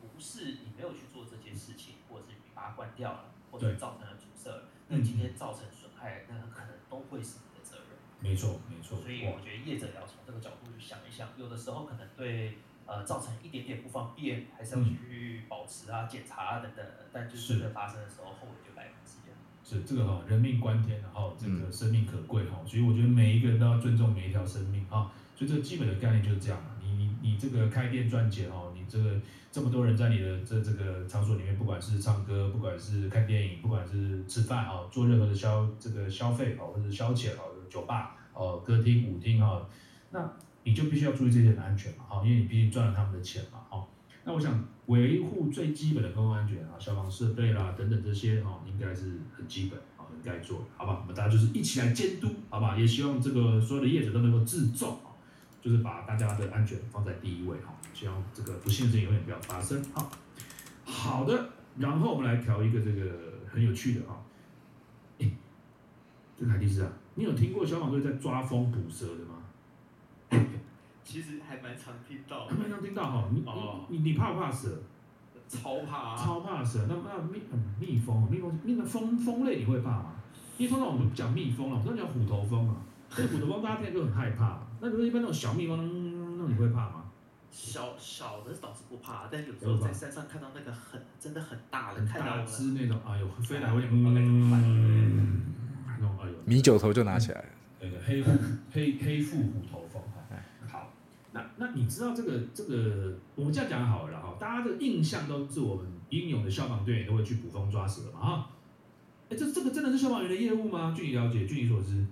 [0.00, 3.72] 不是你没有去做这件事情，或者是你把它关掉了，或对。
[3.72, 7.86] 者造成了阻塞了，嗯那今天造成损害，那很可能都会是你的责任。
[8.20, 19.36] 没错没错，所以我觉得业者也要从这个角度去想一想，有的时候可能对呃造成一点点不方便，还是要去保持啊、检查啊等等，但就是真的发生的时候，后悔就来不及了。
[19.62, 26.70] 是这个哈，人命关天，然后这嗯个生命可贵哈，所以我觉得每一个人都要尊重每一条生命啊，所以这个基本的概念就是这样嘛。
[26.82, 29.14] 你你你这个开店赚钱哦，你这个
[29.52, 39.66] 这么多人在你的这这个场所里面，不管是唱歌，不管是看电影，不管是吃饭啊，做任何的消这个消费哦，或者消遣哦，酒吧哦，歌厅舞厅哈，
[40.10, 40.32] 那
[40.64, 43.86] 你就必须要注意这些的安全嘛，哈，因为你毕竟赚了他们的钱嘛，哈。
[44.24, 50.98] 那我想维护最基本的公共安全啊，消防设备啦等等这些哈，应该是很基本啊，应该做的，好吧？
[51.00, 52.76] 我们大家就是一起来监督，好吧？
[52.76, 55.16] 也希望这个所有的业者都能够自重啊，
[55.62, 60.08] 就是把大家的安全放在第一位哈，希望这个不幸的事情永远不要发生啊。
[60.84, 63.10] 好的，然后我们来调一个这个
[63.52, 64.22] 很有趣的哈，
[65.18, 65.32] 诶
[66.38, 69.34] 这个海蒂斯啊，你有听过消防队在抓风捕蛇的吗？
[71.02, 74.80] 其实还蛮常听到还蛮常听到哈，你哦你你你怕不怕蛇？
[75.48, 76.16] 超怕啊！
[76.16, 80.12] 超怕蛇，那那蜜嗯蜜蜂，蜜蜂那个蜂蜂类你会怕吗？
[80.56, 82.76] 因为通常我们不讲蜜蜂了，我们都讲虎头蜂啊。
[83.10, 84.60] 这虎头蜂大家听就很害怕。
[84.80, 86.97] 那如果一般那种小蜜蜂，嗯那你会怕吗？
[87.50, 95.54] 小小的倒是不怕，但有时候在山上看到那个很真的很大的，很大看到那种，哎呦，飞来会不知道该怎么办嗯，
[95.86, 97.48] 那种哎呦，米酒头就拿起来了。
[97.80, 98.30] 那个黑虎
[98.72, 100.36] 黑黑腹虎头蜂哈。
[100.68, 100.92] 好，
[101.32, 108.50] 那那你知道这个这个，我们这样讲好了啦哈，大家的印象都是我们英勇的消防队员都会去捕风抓蛇嘛哈。
[109.30, 110.92] 哎，这这个真的是消防员的业务吗？
[110.96, 112.04] 据你了解，据你所知，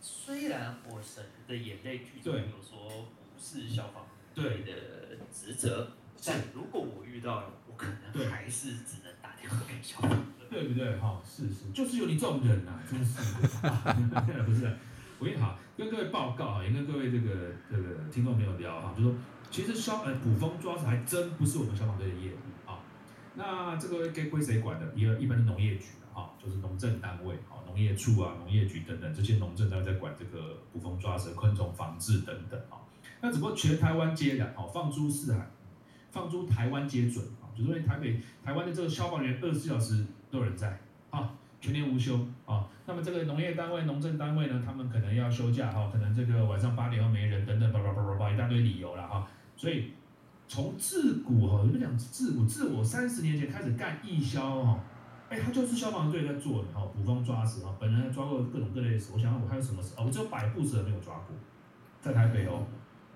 [0.00, 4.72] 虽然火神的眼泪剧中有说不是消防队的
[5.32, 5.90] 职责，
[6.24, 10.18] 但如果我遇到了，我可能还是只能打电话给消防队。
[10.52, 10.98] 对不对？
[10.98, 13.16] 哈，是是，就是有你这种人呐、真是
[13.64, 14.44] 的。
[14.44, 14.70] 不是，
[15.18, 19.14] 我跟你好，跟各位报告啊，也跟各位这个这个听众朋友聊哈，就说
[19.50, 22.80] 其实消呃捕风抓蛇还真不是我们消防队的业务啊。
[23.34, 24.92] 那这个该归谁管的？
[24.94, 32.76] 一个一般的农业局啊，就是农政单位，啊，农业处啊、农业局等等这些农政单位在管这个捕风抓蛇、昆虫防治等等啊。
[33.22, 35.48] 那只不过全台湾接的，好，放诸四海，
[36.10, 40.76] 放诸台湾皆准啊，就是因为台北、台湾的这个消防员二十四小时都有人在
[41.08, 42.68] 啊，全年无休啊。
[42.84, 49.28] 那么这个农业单位、农政单位呢，他们可能要休假哈，可能这个晚上八点后没人等等，叭叭叭叭叭一大堆理由了哈。
[49.56, 49.92] 所以
[50.48, 54.80] 从自古哈，你们讲自古，自我三十年前开始干义消哈，
[55.28, 61.36] 哎，他就是消防队在做的哈，捕风抓蛇哈，本人抓过各种各类的蛇，我想想我还有什么蛇，哦，我只有百步蛇没有抓过，
[62.00, 62.66] 在台北哦。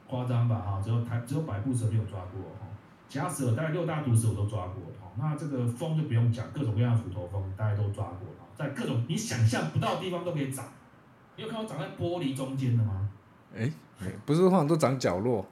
[0.09, 2.66] 夸张吧哈，只有台只有百步蛇没有抓过哈，
[3.09, 5.11] 其他蛇大概六大毒蛇我都抓过哈。
[5.19, 10.64] 那这个蜂就不用讲，各种各样的斧头蜂大家都抓过哈，在各种你想象不到的地方都可以长。
[11.37, 13.11] 你有看到长在玻璃中间的吗？
[13.55, 13.71] 哎，
[14.25, 15.45] 不是通常都长角落？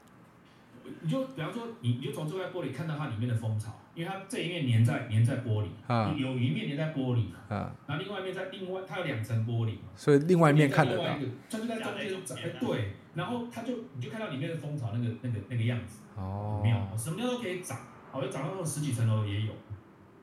[1.02, 12.94] 你就比方说，你你就从这块玻璃看到它里面的蜂巢，因为它这一面粘在粘在玻璃，啊，有一面粘在玻璃，啊，然后另外一面在另外它有两层玻璃嘛，所以另外一面看得到，它就在中间长，哎，对。
[13.14, 17.79] 然后它就，你就看到里面的蜂巢那个那个那个样子，哦，妙，什么样都可以长，
[18.11, 19.53] 好，就长到那种十几层楼也有。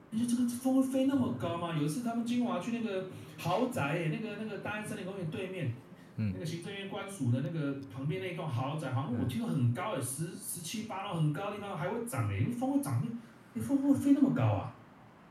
[0.10, 1.74] 你说这个蜂会飞那么高吗？
[1.78, 3.06] 有一次他们金华去那个
[3.38, 5.74] 豪宅，那个那个大安森林公园对面，
[6.18, 13.02] 嗯，那个行政院官署的那个旁边那一栋豪宅，好像我听说很高诶，十十七八楼很高的地方还会长诶，因为蜂会长，
[13.54, 14.76] 那蜂会飞那么高啊？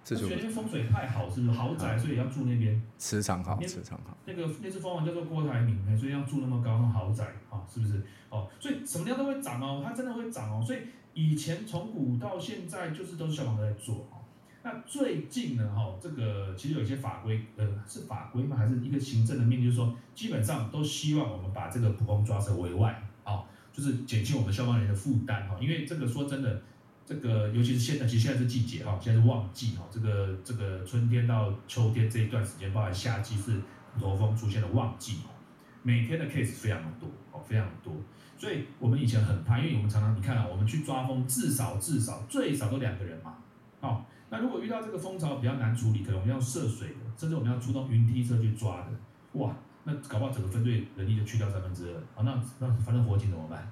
[0.05, 2.81] 觉得那边风水太好，是不是豪宅，所以要住那边。
[2.99, 4.17] 磁场好，磁场好。
[4.25, 8.03] 那个那只蜂王叫做郭台铭，所以要住那么高，那豪宅啊，是不是？
[8.29, 10.65] 哦，所以什么地方都会涨哦，它真的会涨哦。
[10.65, 10.79] 所以
[11.15, 14.19] 以前从古到现在，就是都是消防队在做哦。
[14.63, 18.57] 那最近呢，哈，这个其实有一些法规，呃，是法规吗？
[18.57, 25.57] 还是一个行政的命令，就是说，基本上都希望我们把这个捕风抓成为外，哦，就是减轻我们消防员的负担哈。
[25.61, 26.63] 因为这个说真的。
[27.11, 29.85] 这个尤其是现在，其实现在是季节哈，现在是旺季哈。
[29.91, 33.61] 这个这个春天到秋天这一段时间，包含夏季是
[33.95, 35.35] 虎头蜂出现的旺季哦。
[35.83, 37.93] 每天的 case 非常的多哦，非常的多。
[38.39, 43.35] 所以我们以前很怕，因为我们常常你看啊，我们去抓蜂，至少至少最少都两个人嘛。
[43.81, 48.93] 哦，那如果遇到这个蜂巢比较难处理，可能我们要涉水的，甚至我们要出动云梯车去抓的，
[49.33, 52.01] 哇，那搞不好整个分队人力就去掉三分之二。
[52.15, 53.69] 好，那那反正火警怎么办？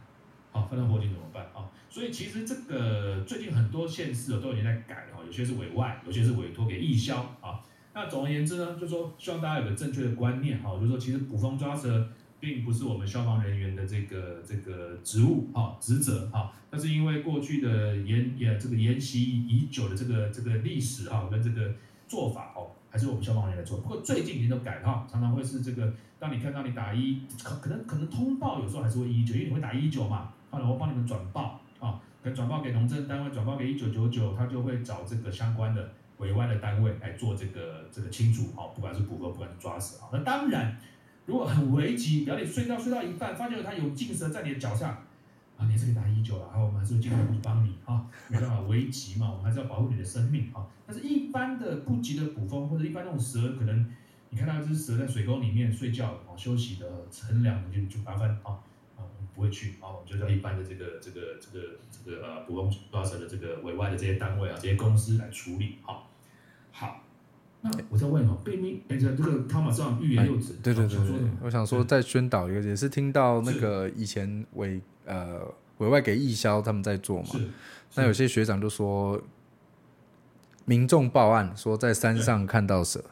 [0.51, 1.63] 好，反正火警怎么办啊？
[1.91, 7.65] 所以其实这个最近很多县市都已经在改了哈，有些是委外，有些是委托给义消啊。
[7.95, 21.75] 那总而言之呢，就说希望大家有个正确的观念哈，就是说其实捕风抓蛇并不是我们消防人员的这个这个职务啊职责哈，那是因为过去的沿也这个沿袭已久的这个这个历史哈跟这个
[22.07, 23.79] 做法哦，还是我们消防员来做。
[23.79, 31.61] 不过最近已经都改哈，常常会是这个，当你看到你打一可可能可能通报有时候还是会一九，因为你会打一九嘛，好了，我帮你们转报。
[32.23, 40.09] 啊，跟转报给农政单位，转报给一九九九，他就会找这个相关的委外的单位来做这个这个清除啊，不管是捕获，不管是抓死啊。
[40.13, 40.77] 那当然，
[41.27, 44.89] 如果很危急，比如你睡觉睡到一半，发现它有进蛇在你的脚下，
[45.57, 48.05] 啊，你还是可以打一九了，好，我们还是会尽快去帮你啊。
[48.29, 50.67] 没办法，危急嘛，我们还是要保护你的生命啊。
[50.87, 53.87] 但是，一般的不急的捕风，或者一般那种蛇，可能
[54.31, 58.59] 你看到一只蛇在水沟里面睡觉啊，休息的乘凉，就就麻烦啊。
[59.39, 65.77] 不会去啊，我们，就叫一般的这个这个这个这个呃捕风抓蛇的这个委外的这些单位啊，这些公司来处理。
[65.83, 66.11] 好，
[66.73, 67.05] 好，
[67.61, 75.41] 那我再问哦，被命哎这这个汤马上欲言又止，对对对对，我想说再宣导一个，也是听到那个以前委呃
[75.77, 77.29] 委外给义消他们在做嘛，
[77.95, 79.23] 那有些学长就说，
[80.65, 83.05] 民众报案说在山上看到蛇，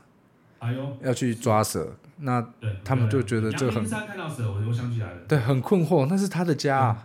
[0.59, 1.97] 哎呦，要去抓蛇。
[2.19, 2.47] 那
[2.85, 3.87] 他们就觉得这很。
[3.87, 5.21] 山看到蛇，我我想起来了。
[5.29, 6.97] 对，很困惑，那是他的家。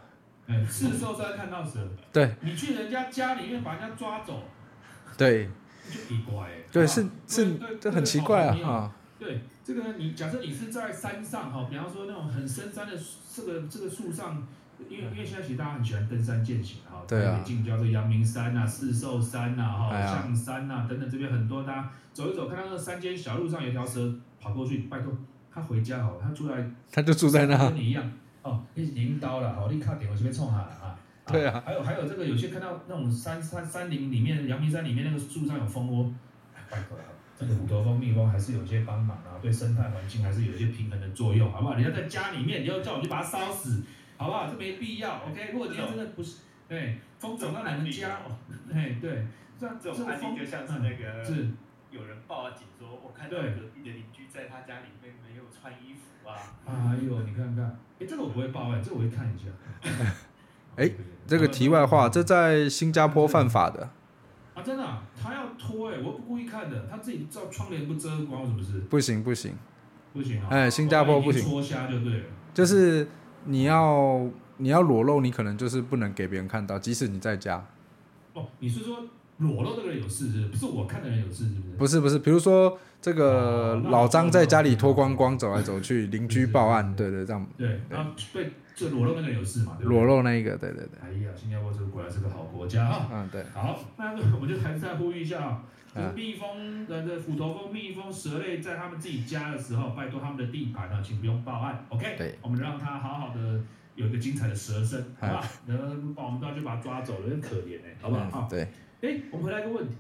[0.48, 1.80] 哎，是受山看到蛇。
[2.12, 2.36] 对。
[2.42, 4.44] 你去人家家里面把人家抓走。
[5.18, 5.50] 对。
[5.90, 6.48] 就奇怪。
[6.72, 8.56] 对，是是，这很奇怪啊！
[8.64, 8.92] 哈。
[9.20, 12.94] 对，这个你假设你是在山上哈，比方说那种很深山的
[13.36, 14.48] 这个这个树上，
[14.90, 17.42] 因为因为现在其实大家很喜欢登山健行哈，对啊。
[17.44, 24.14] 近郊的阳明山呐、四寿山呐、哈象山呐等等，这边很多，大家走一走，看到那个山间小路上有条蛇。
[24.44, 25.14] 跑过去，拜托
[25.54, 28.04] 他回家好，他出来他就住在那，跟你一样
[28.42, 30.98] 哦，你领刀了，好，你卡点我这边冲他了啊。
[31.28, 31.62] 对啊。
[31.64, 36.12] 还有还有这个，有些看到那种山山山林里面，阳明山里面那个树上有蜂窝，
[36.72, 37.04] 拜托了，
[37.40, 41.76] 这个虎头蜂、蜜蜂还是有些帮忙啊，对生态环境还是有一些平衡的作用，好不好？
[41.76, 43.84] 你要在家里面，你要叫我去把它烧死，
[44.22, 44.48] 好不好？
[44.48, 45.52] 这没必要，OK？
[45.52, 46.38] 如果今天真的不是，
[46.70, 48.20] 对，风走到你们家，
[48.72, 49.26] 哎，对，
[49.60, 51.50] 这这种案例就 像是那个是。
[51.92, 56.56] 有人报警说，我看到隔壁的邻居在他家里面没有穿衣服啊！
[56.66, 57.66] 哎呦，你看看，
[58.00, 59.50] 哎，这个我不会报案，这个我会看一下。
[60.78, 60.90] 哎，
[61.28, 63.90] 这个题外话，这在新加坡犯法的。
[64.54, 64.88] 啊，真的？
[65.22, 68.80] 他要脱哎，我不故意看的，他自己照窗帘不遮光，是不是？
[68.84, 69.54] 不行不行
[70.14, 70.48] 不行啊！
[70.50, 72.24] 哎新加坡不行戳瞎就对了。
[72.54, 73.06] 就是
[73.46, 74.28] 你要
[74.58, 77.66] 你要裸露，你可能就是不能给别人看到，即使你在家。
[78.34, 79.04] 哦，你是说
[79.38, 80.48] 裸露这个人有事是不是？
[80.50, 81.78] 不是我看的人有事是不是？
[81.78, 89.76] 不是不是，比如说这个老张在家里脱光光走来走去，邻居报案，对对，这样对，然后被这裸露那个人有事嘛？
[89.78, 90.06] 对不对裸。
[90.06, 93.10] 露那一个，对对对，哎呀，新加坡这个果然是个好国家啊！
[93.12, 102.16] 嗯对，好，那我们就还是再呼吁一下啊，就是嗯蜜蜂的这虎头蜂、蜜蜂、蛇类在他们自己家的时候，拜托他们的地盘啊，请不用报案，OK？
[102.18, 103.62] 对，我们让它好好的
[103.96, 105.44] 有一个精彩的蛇声，好不好？
[105.68, 108.30] 嗯然后把我们都要去把它抓走了，很可怜哎，好不好？
[108.30, 108.62] 好，嗯对，
[109.02, 109.94] 哎，我们回来一个问题，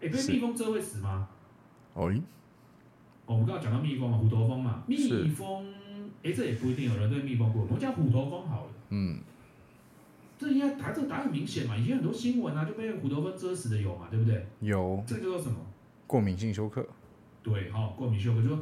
[0.00, 1.28] 哎，被蜜蜂蛰会死吗？
[1.94, 2.12] 哦，
[3.26, 5.66] 我们刚刚讲到蜜蜂嘛，虎头蜂嘛，蜜蜂，
[6.22, 8.70] 哎，这也不一定有人对蜜蜂过敏，我们讲虎头蜂好了。
[8.90, 9.20] 嗯，
[10.38, 14.46] 这应该答这个答案很明显嘛，以前很多新闻啊就被虎头蜂蛰死的有嘛，对不对？
[14.60, 15.58] 有这个叫做什么？
[16.06, 16.86] 过敏性休克，
[17.42, 18.58] 对，哈、过敏休克，就说，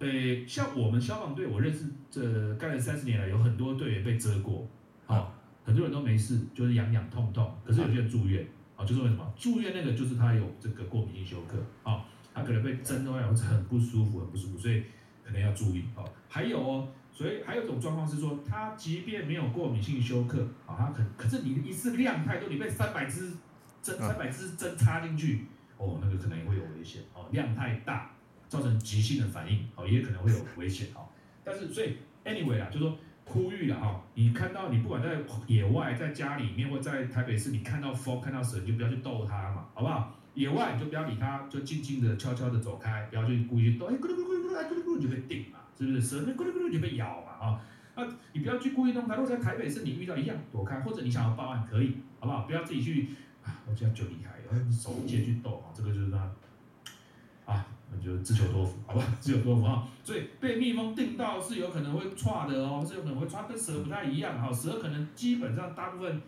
[0.00, 0.08] 呃，
[0.46, 4.66] 像我们消防队，我认识这干了三十年来，有很多队员被蛰过，
[5.06, 5.32] 好、
[5.64, 8.44] 很多人都没事，就是痒痒痛痛，可是有些人住院，
[8.76, 9.32] 啊、就是为什么？
[9.36, 12.04] 住院那个就是他有这个过敏性休克，啊、
[12.34, 14.82] 他可能被针都要很不舒服，很不舒服，所以
[15.24, 16.88] 可能要注意，哦，还有哦。
[17.14, 23.34] 所以还有一种状况是说，他即便没有过敏性休克，啊，他可可是你的一次量太多，你被三百支
[23.82, 25.44] 针嗯三百支针插进去，
[25.76, 28.10] 哦，那个可能也会有危险哦，量太大，
[28.48, 31.06] 造成急性的反应哦，也可能会有危险哦。
[31.44, 40.18] 但是所以 anyway 啦，就说呼吁了哈，你看到你不管在野外、在家里面或在台北市，你看到风、看到蛇，你就不要去逗它嘛，好不好？
[40.34, 46.00] 野外你就不要理它，就静静的、悄悄的走开，不要去故意去逗，哎，咕噜咕噜咕噜，咕噜咕噜就被叮嘛，是不是？
[46.00, 47.60] 蛇那咕噜咕噜就被咬嘛，啊、
[47.96, 49.16] 那你不要去故意弄它。
[49.16, 52.42] 如果在台北市你遇到一样躲开，或者你想要报案可以，好不好？
[52.46, 53.08] 不要自己去
[53.44, 59.04] 啊，我这样就厉害了，手贱去逗啊，这个就是他啊，那就自求多福，好吧？
[59.20, 59.86] 自求多福啊。
[60.02, 64.52] 所以被蜜蜂叮到是有可能会抓的哦，是有可能会抓，跟蛇不太一样哈。
[64.52, 66.22] 蛇可能基本上大部分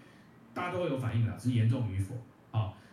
[0.53, 2.15] 大家都会有反应的，是严重与否。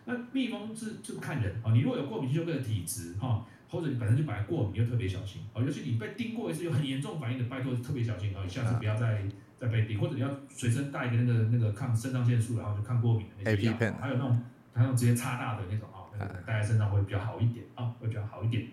[0.04, 3.46] 那蜜蜂是就看人啊，你如果有过敏性休克的体质哈。
[3.72, 5.62] 或者你本身就本来过敏，就特别小心哦。
[5.62, 9.26] 尤其你被叮过一次有很严重反应的，拜托特别小心哦，你下次不要再
[9.58, 14.42] 再被叮，或者你要随身带一个那个那个抗肾上腺素，然后就抗过敏的那些药还有那种
[14.74, 18.68] 还有那种直接插大的那种啊，那个带在身上会比较好一点啊，会比较好一点。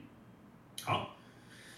[0.84, 1.16] 好，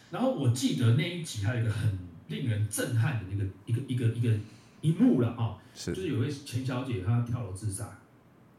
[0.09, 4.35] 然后我记得那一集还有一个很令人震撼的那个一个一个一个
[4.81, 7.87] 一幕了啊，是就是有位钱小姐她跳楼自杀，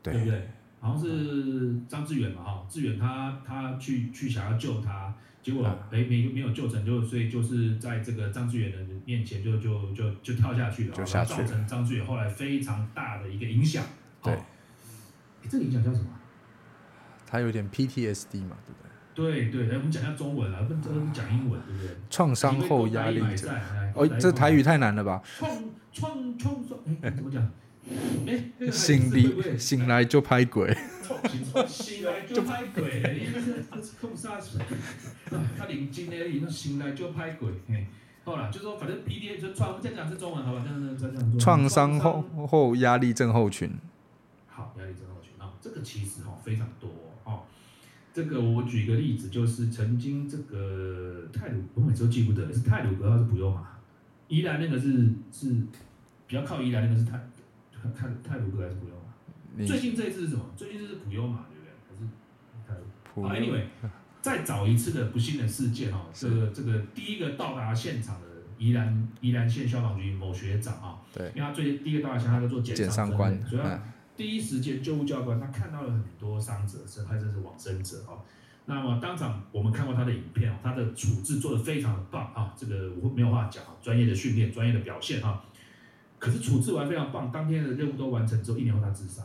[0.05, 0.48] 对不对，对？
[0.83, 13.85] 好像是张志远嘛，哈，志远他他去去想要救他，结果啊没没没有救成，就所以就是在这个张志远的面前就就就就跳下去了，就下去了造成张志远后来非常大的一个影响。
[14.23, 14.37] 对
[15.49, 16.07] 这个影响叫什么？
[17.25, 18.88] 他有点 PTSD 嘛，对不对？
[19.14, 21.97] 对对，来我们讲一下中文啊，不能讲英文，对不对？
[22.11, 23.92] 创伤后压力症，症。
[23.95, 25.23] 哦，这台语太难了吧？
[25.38, 25.51] 创
[25.92, 27.51] 创创创，哎，怎么讲？
[28.27, 30.77] 哎，那个醒来醒来就拍鬼，
[31.29, 33.27] 醒醒来就拍鬼，
[35.59, 37.51] 他领金的，你那醒来就拍鬼。
[37.68, 37.87] 嘿，
[38.25, 40.62] 好了，就说反正 P D A 就创，我们再讲是中文好吧？
[40.64, 41.40] 这样这样这样做。
[41.40, 43.71] 创伤后后压力症候群，
[44.47, 46.88] 好，压力症候群啊，这个其实哈非常多
[47.25, 47.42] 哦。
[48.14, 53.66] 这个我举一个例子，就是曾经这个泰鲁，我每次都记不得是泰鲁格还是普悠玛，
[54.29, 55.51] 宜兰那个是是
[56.29, 57.18] 比较靠宜兰那个是泰
[57.90, 59.66] 泰泰鲁格还是普悠玛？
[59.66, 60.45] 最近这一次是什么？
[60.57, 61.73] 最近这是普悠玛对不对？
[61.88, 62.09] 还是
[62.66, 62.85] 泰鲁？
[63.05, 63.64] 普好，anyway，
[64.21, 73.83] 再找一次的不幸的事件哈，这是个这个第一个到达现场的宜兰宜兰县消防局某学长啊，对因为他最第一个到达现场，他在做检检伤伤官，所以他嗯，
[74.16, 78.16] 第一时间救护教官他看到了很多伤者，甚至是往生者啊。
[78.64, 85.45] 那么当场我们看过他的影片哦，他的处置做得非常的棒啊，这个我没有话讲啊，专业的训练，专业的表现哈。
[86.23, 89.25] 可是处置完非常棒，当天的任务都完成之后，一年后他自杀。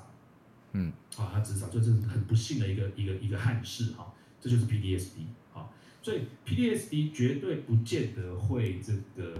[0.71, 5.19] 嗯，啊，他自杀，这是很不幸的一个一个一个憾事哈、这就是 PTSD
[5.53, 5.69] 啊，
[6.01, 9.39] 所以 PTSD 绝对不见得会这个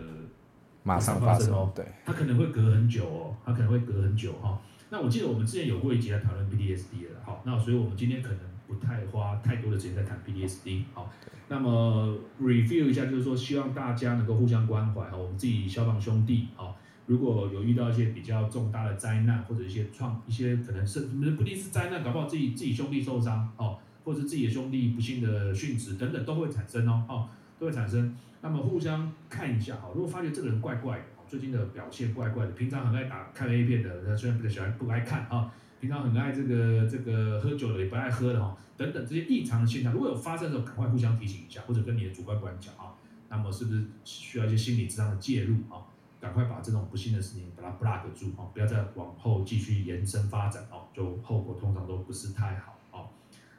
[0.84, 11.12] 马上发生哦，对，他可能会隔很久哦，他可能会隔很久哈、那我记得我们之前有过一集来讨论 PTSD 的，好，那所以我们今天可能不太花太多的时间在谈 PTSD，好，
[11.50, 16.78] 那么 review 一下，就是说希望大家能够互相关怀哈，我们自己消防兄弟，好，
[17.08, 28.14] 如果有遇到一些比较重大的灾难或者一些创一些可能是不一定是灾难，搞不好自己自己兄弟受伤哦，或者自己的兄弟不幸的殉职等等都会产生哦，哦，都会产生。
[28.42, 42.94] 那么互相看一下哈，如果发觉这个人怪怪的，最近的表现怪怪的，平常很爱打看 A 片的，虽然比较喜欢不爱看啊，平常很爱这个这个喝酒的，也不爱喝的哈，等等这些异常的现象，如果有发生的时候，赶快互相提醒一下，或者跟你的主管管讲啊。
[43.30, 45.82] 那么是不是需要一些心理治疗的介入啊？
[46.28, 53.08] 赶快把这种不幸的事情把它 block 住啊，不要再往后继续延伸发展哦，就后果通常都不是太好哦。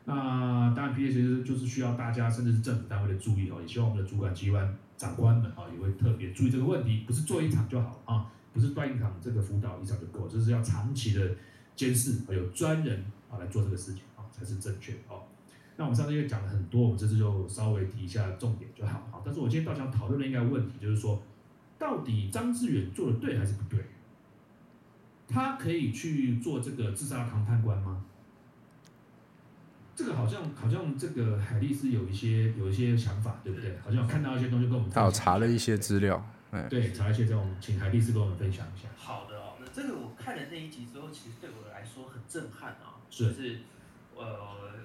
[0.05, 11.27] 那当然，P A 其实就是需要大家甚至是政府单位的注意哦，也希望我们的主管机关长官们啊也会特别注意这个问题，不是做一场就好啊，不是办一场这个辅导一场就够，这是要长期的
[11.75, 15.23] 监视，还有专人啊来做这个事情啊才是正确哦。
[15.79, 19.23] 那我们上次又讲了很多，我们这次就稍微提一下重点就好好。
[19.25, 21.23] 但是我今天倒想讨论的应该问题就是说，
[21.79, 23.85] 到底张志远做的对还是不对？
[25.29, 28.05] 他可以去做这个自杀堂判官吗？
[29.95, 33.79] 这个好像好像这个海力斯有一些有一些想法，对不对？
[33.79, 34.91] 好像看到一些东西跟我们。
[34.91, 36.25] 他有查了一些资料，
[36.69, 38.89] 对，查了一些这种，请海力斯跟我们分享一下。
[38.97, 43.59] 好的哦，那这个我看了那一集之后，其实对我来说很震撼啊，就是。
[44.21, 44.27] 呃，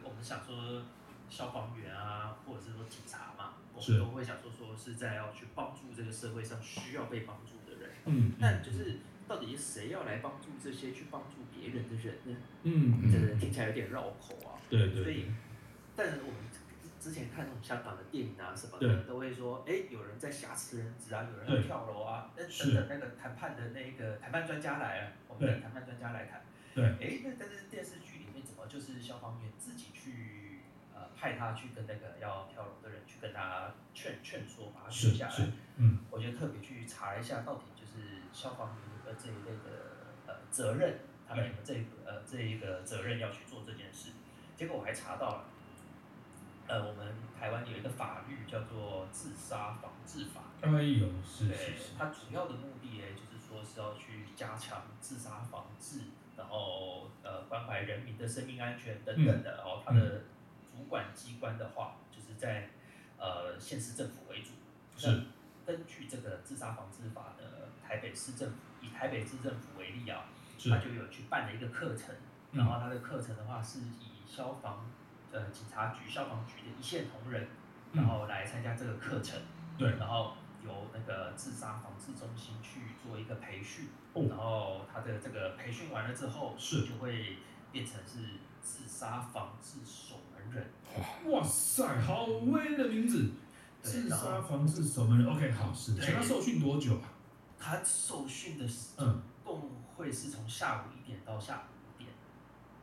[0.03, 0.83] 我们想说
[1.27, 3.53] 消防员啊，或者是说警察嘛，
[3.85, 7.91] 我们都会想说说是在要去帮助这个社会上需要被帮助的人。
[8.05, 12.37] 嗯，那就是到底谁要来帮助这些去帮助别人的人呢？
[12.63, 14.59] 嗯，这个听起来有点绕口啊。
[14.69, 15.03] 对对。
[15.03, 15.25] 所以，
[15.95, 16.35] 但是我们
[16.99, 26.41] 之前看那种香港的电影啊什么的，都会说，哎，有人在挟持人质啊，有人要跳楼啊，那等等那个谈判的那个谈判专家来了，我们等谈判专家来谈。
[26.73, 26.83] 对。
[26.83, 28.63] 哎，那但是电视剧里面怎么。
[28.63, 29.87] 就是消防员自己
[31.23, 35.35] 派他去跟那个要跳楼的人去跟他劝劝说，把他劝下来。
[35.77, 41.73] 嗯，我就特别去查一下，到底就是消防员的这一类的呃责任，他们有这
[42.05, 44.11] 呃这一个责任要去做这件事。
[44.57, 45.45] 结果我还查到了，
[46.67, 50.41] 呃，我们台湾有一个法律叫做自杀防治法。
[50.59, 51.93] 哎呦，是是是。
[51.97, 56.01] 它主要的目的呢，就是说是要去加强自杀防治。
[56.35, 60.23] 然后呃，关怀人民的生命安全等等的，然后它的
[60.75, 62.69] 主管机关的话，就是在
[63.17, 64.49] 呃县市政府为主。
[64.97, 65.23] 是。
[65.65, 70.25] 根据这个自杀防治法的台北市政府，以台北市政府为例啊，
[70.57, 72.15] 他就有去办了一个课程。
[72.51, 74.89] 然后他的课程的话，是以消防
[75.31, 77.47] 呃警察局、消防局的一线同仁，
[77.93, 79.39] 然后来参加这个课程。
[79.77, 79.89] 对。
[79.97, 80.33] 然后。
[80.65, 83.89] 由那个自杀防治中心去做一个培训，
[84.29, 87.35] 然后他的这个培训完了之后，是就会
[87.69, 91.31] 变成是自杀防治守门人。
[91.31, 93.31] 哇塞，好威的名字！
[93.81, 95.93] 自杀防治守门人，OK，好，是。
[95.95, 97.01] 请他受训多久啊？
[97.59, 102.09] 他受训的时嗯，共会是从下午一点到下午五点。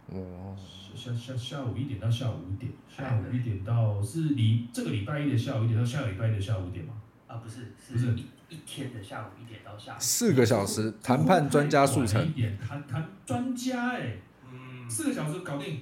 [0.08, 0.56] 哦，
[0.94, 6.94] 下下下午一点到下午五点，下午一点到是礼这个礼拜一的下午一点到下个礼拜一的下午五点吗？
[7.26, 14.16] 啊，不是，是一一天的下午一点到下午四个小时谈判专家速成，一点谈谈专家哎，
[14.50, 15.80] 嗯，四个小时搞定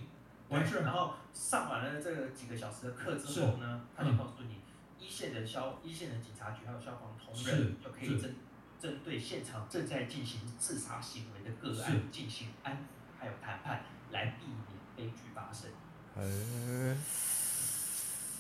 [0.48, 0.80] 完事。
[0.80, 4.56] 然后上完了这个几个小时的课之后呢，他就告诉你，
[4.98, 8.34] 一线的消一线的警察局还有消防同仁就可以针
[8.80, 12.78] 针对现场正在进行自杀行为的个案进行安抚
[13.18, 14.56] 还有谈判，来避免
[14.96, 15.70] 悲剧发生。
[16.16, 16.96] 哎，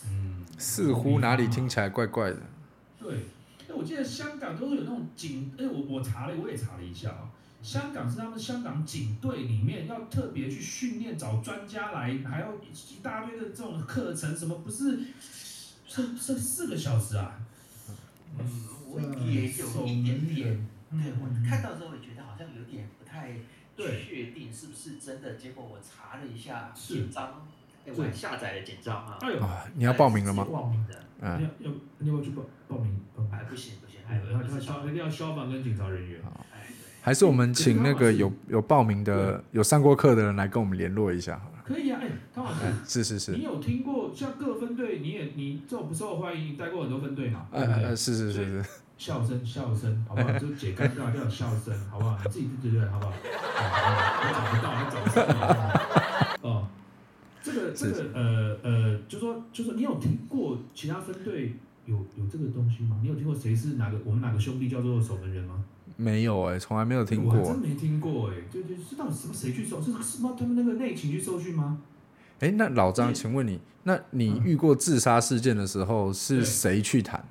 [0.06, 2.40] 嗯，似乎哪里听起来怪怪的。
[2.98, 3.14] 对，
[3.68, 7.30] 哎，我记得香港都是有那种警，哎，我我查了，我也查了一下啊，
[7.62, 15.00] 香港是他们香港警队里面要特别去训练，找专家来，还要一大堆的这种课程，什么不是，
[15.86, 17.40] 是是四个小时啊？
[18.38, 23.34] 嗯，我也有一点点，对我看到之后也觉得好像有点不太
[23.76, 27.46] 确定是不是真的，结果我查了一下简章，
[27.86, 30.46] 哎，我下载了简章啊，哎呦，你要报名了吗？
[30.50, 30.94] 报名的。
[31.20, 32.96] 要要你要不要去报报名？
[33.32, 36.22] 哎，不行不行，还有要消一定要消防跟警察人员。
[37.08, 41.64] 还是我们请那个有有报名的、有上过课的人来跟我们联络一下好了。
[41.64, 43.32] 可以啊，哎，汤老师，是是是。
[43.32, 46.54] 你有听过像各分队，你也你受不受欢迎？
[46.54, 47.46] 带过很多分队嘛？
[47.50, 48.64] 哎哎，是是是是。
[48.98, 50.30] 笑声笑声，好不好？
[50.38, 52.18] 就解尴尬，叫笑声，好不好？
[52.22, 53.12] 你自己对对对，好不好？
[54.20, 55.32] 我找不到，我找不
[56.42, 56.50] 到。
[56.50, 56.68] 哦。
[57.42, 61.54] 这个这个呃呃，就说就说，你有听过其他分队
[61.86, 62.98] 有有这个东西吗？
[63.00, 65.64] 你有听过谁是哪个我们哪个兄弟叫做守门人吗？
[66.00, 67.36] 没有哎，从来没有听过。
[67.36, 71.78] 我真没听过哎，对对，这到底什么谁去收，是什么他们那个内勤去收训吗？
[72.38, 77.24] 哎，那老张，请问你，那你遇过自杀事件的时候是谁去谈？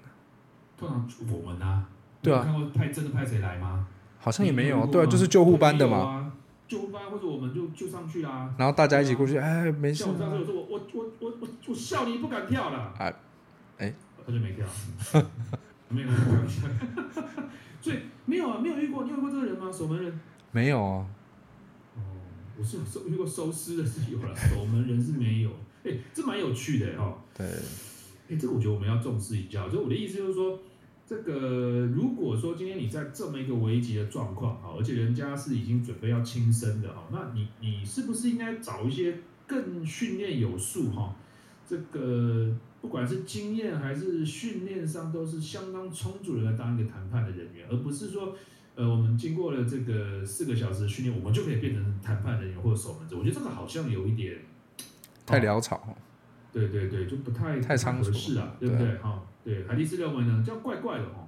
[0.78, 1.86] 通常我们啊，
[2.22, 3.88] 对啊，看过派真的派谁来吗？
[4.20, 6.34] 好像也没有，对啊，就是救护班的嘛。
[6.68, 10.04] 救护班或者我们就就上去啦，然后大家一起过去，哎，没事。
[10.04, 13.16] 像我上次我说我我我我我我笑你不敢跳了，哎，
[13.78, 13.94] 哎，
[14.26, 14.68] 他就没跳，
[15.90, 16.08] 没有，
[17.82, 19.72] 所以没有啊，没有遇过，你有遇过这个人吗？
[19.72, 20.20] 守门人？
[20.52, 21.08] 没有啊。
[21.96, 22.00] 哦，
[22.58, 25.50] 我是有收遇过收尸的是有了， 守门人是没有。
[25.84, 27.18] 哎，这蛮有趣的哈。
[27.34, 27.48] 对。
[28.30, 29.70] 哎，这个我觉得我们要重视一下。
[29.70, 30.60] 就我的意思就是说，
[31.06, 39.18] 这个如果说今天你在这么一个危急的状况哈，而且人家是已经准备要轻生的哈，那你你是不是应该找一些
[39.48, 41.16] 更训练有素哈？
[41.66, 42.54] 这个
[42.88, 48.34] 不管是经验还是训练上都是相当充足的来当一个谈判的人员，而不是说，
[48.76, 53.18] 呃，我们经过了这个四个小时的训练，我们就可以变成谈判人员或者守门者。
[53.18, 54.40] 我觉得这个好像有一点
[55.26, 55.98] 太潦草。
[56.54, 58.98] 对对对，就不太太合适啊，对不对？
[59.00, 61.28] 哈，对，海蒂斯认为呢，这样怪怪的哈。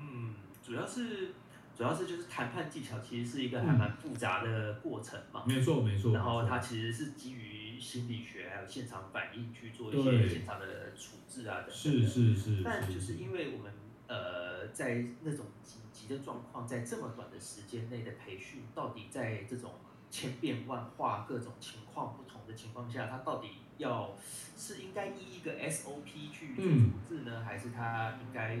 [0.00, 0.32] 嗯，
[0.64, 1.32] 主要是
[1.76, 5.42] 主要是就是谈判技巧其实是一个还蛮复杂的过程嘛。
[5.46, 6.14] 没错没错。
[6.14, 7.34] 然后它其实是基
[7.76, 11.74] 于心理学还有现场反应去做一些现场的处置啊等等。
[11.76, 12.62] 是是是。
[12.64, 13.72] 但就是因为我们
[14.08, 19.74] 呃在那种紧急的状况，在这么短的时间内的培训，到底在这种
[20.10, 23.48] 千变万化、各种情况不同的情况下，它到底
[23.78, 24.16] 要。
[24.58, 28.54] 是应该依一个 SOP 去做处置呢，还是他应该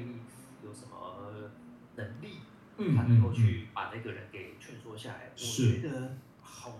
[0.62, 1.50] 有什么
[1.94, 2.40] 能力，
[2.76, 5.30] 他能够去把那个人给劝说下来？
[5.32, 6.78] 我觉得好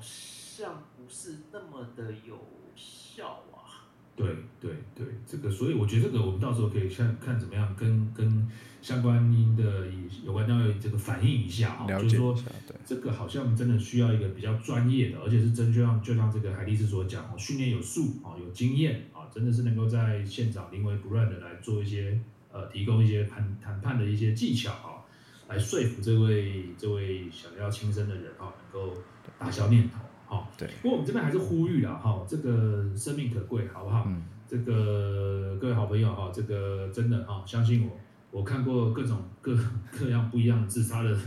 [0.56, 2.38] 像不是那么的有
[2.74, 3.90] 效啊。
[4.14, 4.26] 对
[4.58, 8.48] 对对，这个所以我觉得这个我们到时候可以看看怎么样跟跟。
[8.82, 9.18] 相关
[9.56, 9.88] 的
[10.24, 12.38] 有关单位这个反映一下啊，就是说
[12.84, 22.16] 这个好像真的需要一个比较专业的，而且是真就像就像这个海力士所讲哦，训练有素啊，有经验啊，真的是能够在现场临危不乱的来做一些
[22.52, 25.02] 呃，提供一些谈谈判的一些技巧啊，
[25.48, 28.96] 来说服这位这位想要轻生的人啊，能够
[29.36, 30.46] 打消念头哈。
[30.58, 30.68] 对。
[30.82, 34.04] 不过我们这边还是呼吁了哈，这个生命可贵，好不好？
[34.06, 34.22] 嗯。
[34.48, 37.96] 这个各位好朋友哈，这个真的哈，相信我。
[38.32, 39.56] 我看过各种各
[39.90, 41.18] 各样不一样的自杀的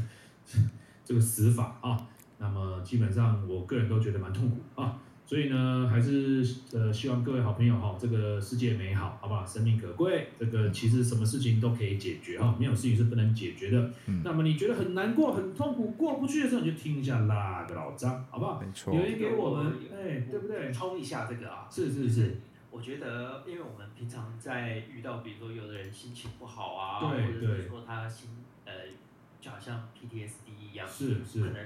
[1.03, 1.97] 这个死法啊，
[2.37, 4.95] 那么基本上我个人都觉得蛮痛苦啊，
[5.29, 9.45] 所以呢，还是呃希望各位好朋友哈，这个世界美好，好不好？
[9.45, 13.91] 生命可贵，这个其实什么事情都可以解决哈，没有事情是不能解决的。
[14.23, 18.59] 那么你觉得很难过、很痛苦、过不去的时候，你就听一下那个老张，好不好？
[18.59, 20.73] 没错，留言给我们，哎，对不对？
[20.73, 22.37] 冲一下这个啊，是是是。
[22.71, 28.31] 我觉得，因为我们平常在遇到，比如说有的人心情不好啊，或者是说他心
[28.65, 28.73] 呃，
[29.39, 31.63] 就好像 PTSD 一样，是是，可能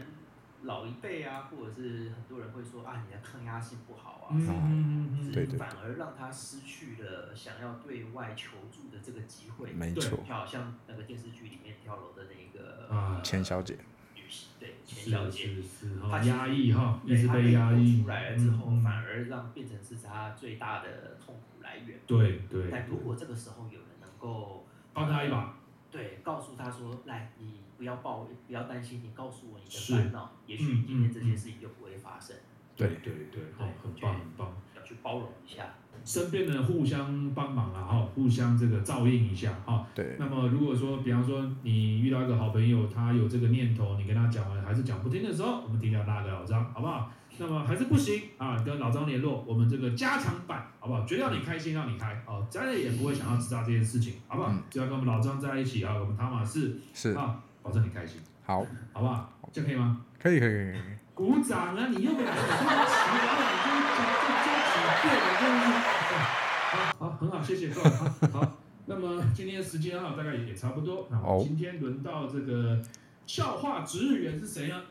[0.63, 13.77] 老一辈啊，或者是很多人会说啊，你的抗压性不好啊，嗯对对，反而让他失去了想要对外求助的这个机会，没错，就好像那个电视剧里面跳楼的那个啊，钱小姐。
[14.59, 15.49] 对，钱小姐，
[16.09, 18.01] 她压抑哈，一直被压抑。
[18.01, 21.99] 出来了之后，反而让变成是他最大的痛苦来源。
[22.07, 22.69] 对对。
[22.71, 25.55] 但如果这个时候有人能够帮他一把，
[25.93, 32.35] 对，告诉他说：“来，你不要抱，不要担心，你告诉我你的烦恼，也许今天这件事情就不会发生。”
[32.75, 35.75] 对对对，好，很棒很棒，要去包容一下。
[36.03, 39.85] 身边的人互相帮忙啊，哈，互相这个照应一下，哈。
[39.93, 40.15] 对。
[40.17, 47.11] 那么如果说，比方说你遇到一个好朋友，他有这个念头，你跟他讲完还是讲不听的时候，我们停掉那个老张，好不好？
[47.37, 51.05] 那么还是不行啊，跟老张联络，我们这个加强版，好不好？
[51.05, 54.53] 绝对让你开心，让你开，哦，再也不会想要知道这件事情，好不好？
[54.69, 58.21] 只要跟我们老张在一起啊，我们塔马士是啊，保证你开心。
[58.45, 59.33] 好，好不好？
[59.51, 60.01] 这样可以吗？
[60.19, 60.81] 可以可以可以。
[61.13, 61.87] 鼓掌啊！
[61.89, 66.11] 你又没有，你又奇了，你就就就几遍了，真的是。
[66.73, 67.89] 好，好，很好，谢谢各位。
[68.31, 68.57] 好，
[68.87, 71.07] 那么今天的时间啊，大概也差不多。
[71.11, 72.81] 那今天轮到这个
[73.25, 74.81] 笑话值日员是谁呢？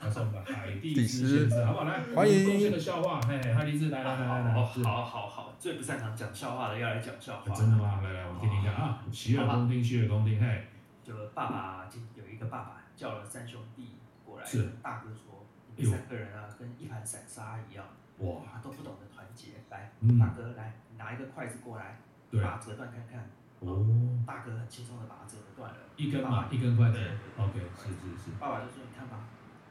[0.00, 1.84] 他是我们的海蒂斯先生，好不好？
[1.84, 2.44] 来，欢迎。
[2.44, 4.54] 贡献的笑话，嘿，海蒂斯，来来来来来。
[4.54, 7.54] 好好好，最不擅长讲笑话的要来讲笑话。
[7.54, 8.00] 真的吗？
[8.02, 9.04] 来来，我们听听看啊。
[9.12, 10.66] 洗耳恭听，洗耳恭听，嘿。
[11.04, 14.46] 就爸爸，今有一个爸爸叫了三兄弟过来，
[14.82, 15.44] 大哥说，
[15.90, 17.84] 三个人啊，跟一盘散沙一样，
[18.18, 19.48] 哇，都不懂得团结。
[19.70, 20.72] 来，大哥来。
[20.96, 21.98] 拿一个筷子过来，
[22.32, 23.28] 把它折断看看。
[23.66, 25.78] 哦，大哥很轻松的把它折断了。
[25.96, 26.98] 一根嘛，一根筷子。
[27.38, 28.30] OK，是是是。
[28.38, 29.24] 爸爸就说：“你看吧，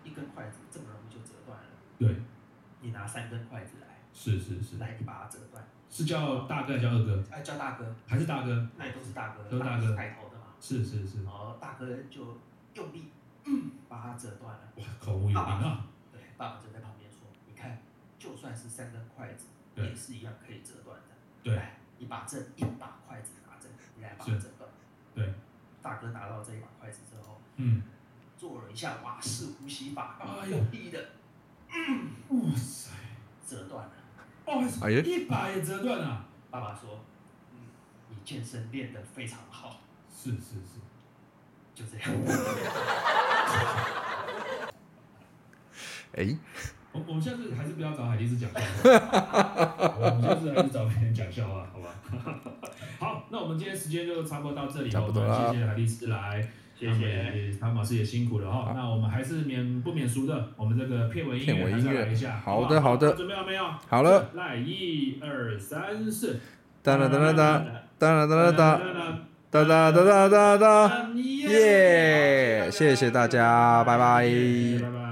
[0.04, 1.66] 一根筷子这么容易就折断了。”
[2.00, 2.22] 对。
[2.82, 3.88] 你拿三根筷子来。
[4.14, 4.78] 是是是。
[4.78, 5.64] 来，你把它折断。
[5.90, 7.24] 是叫大哥还是叫二哥？
[7.32, 7.96] 哎，叫大哥。
[8.08, 8.68] 还是大哥？
[8.78, 9.44] 那也都是大哥。
[9.50, 9.96] 都是大哥。
[9.96, 10.46] 带头的嘛。
[10.60, 11.24] 是是是。
[11.24, 12.38] 然后大哥就
[12.74, 13.12] 用力
[13.88, 14.62] 把它折断了。
[14.78, 15.86] 哇，口无有名啊。
[16.12, 17.80] 对，爸爸就在旁边说：“你看，
[18.18, 21.62] 就算是三根筷子，也是一样可以折断的。”对，
[22.00, 23.34] 你把这一把筷子
[23.96, 24.70] 你来把它折断。
[25.14, 25.34] 对，
[25.82, 27.84] 大哥拿到这一把筷子之后，嗯，
[28.38, 30.18] 做了一下瓦式呼吸法，
[30.50, 31.10] 用力的，
[31.70, 32.92] 嗯，哇塞，
[33.48, 33.92] 折断了。
[34.46, 36.26] 哇塞，一把也折断了。
[36.50, 37.00] 爸爸说，
[37.52, 37.58] 嗯，
[38.10, 39.80] 你健身练得非常好。
[40.16, 40.80] 是是是，
[41.74, 42.10] 就这样。
[46.16, 46.38] 哎，
[46.94, 51.90] 我我们下次还是不要找海蒂斯讲笑话， 我们下次还是找别人讲笑话，好吧？
[53.00, 56.48] 好，那我们今天时间就差不多到这里差不多了谢谢海蒂斯来，
[56.80, 57.52] 谢谢。
[57.60, 58.74] 汤马斯也辛苦了哈。
[58.76, 62.40] 那我们还是免不免俗的，我们这个片尾音乐还片尾音乐是来一下。
[62.46, 63.64] 好的好的准备好没有？
[63.90, 66.40] 好了，来一二三四，
[66.84, 67.66] 哒啦哒啦哒，
[67.98, 68.80] 哒啦哒啦哒，
[69.50, 71.50] 哒哒哒哒哒哒哒，耶！
[72.66, 72.72] 耶！
[72.72, 74.24] 谢谢大家，拜拜。
[74.82, 75.03] 拜拜。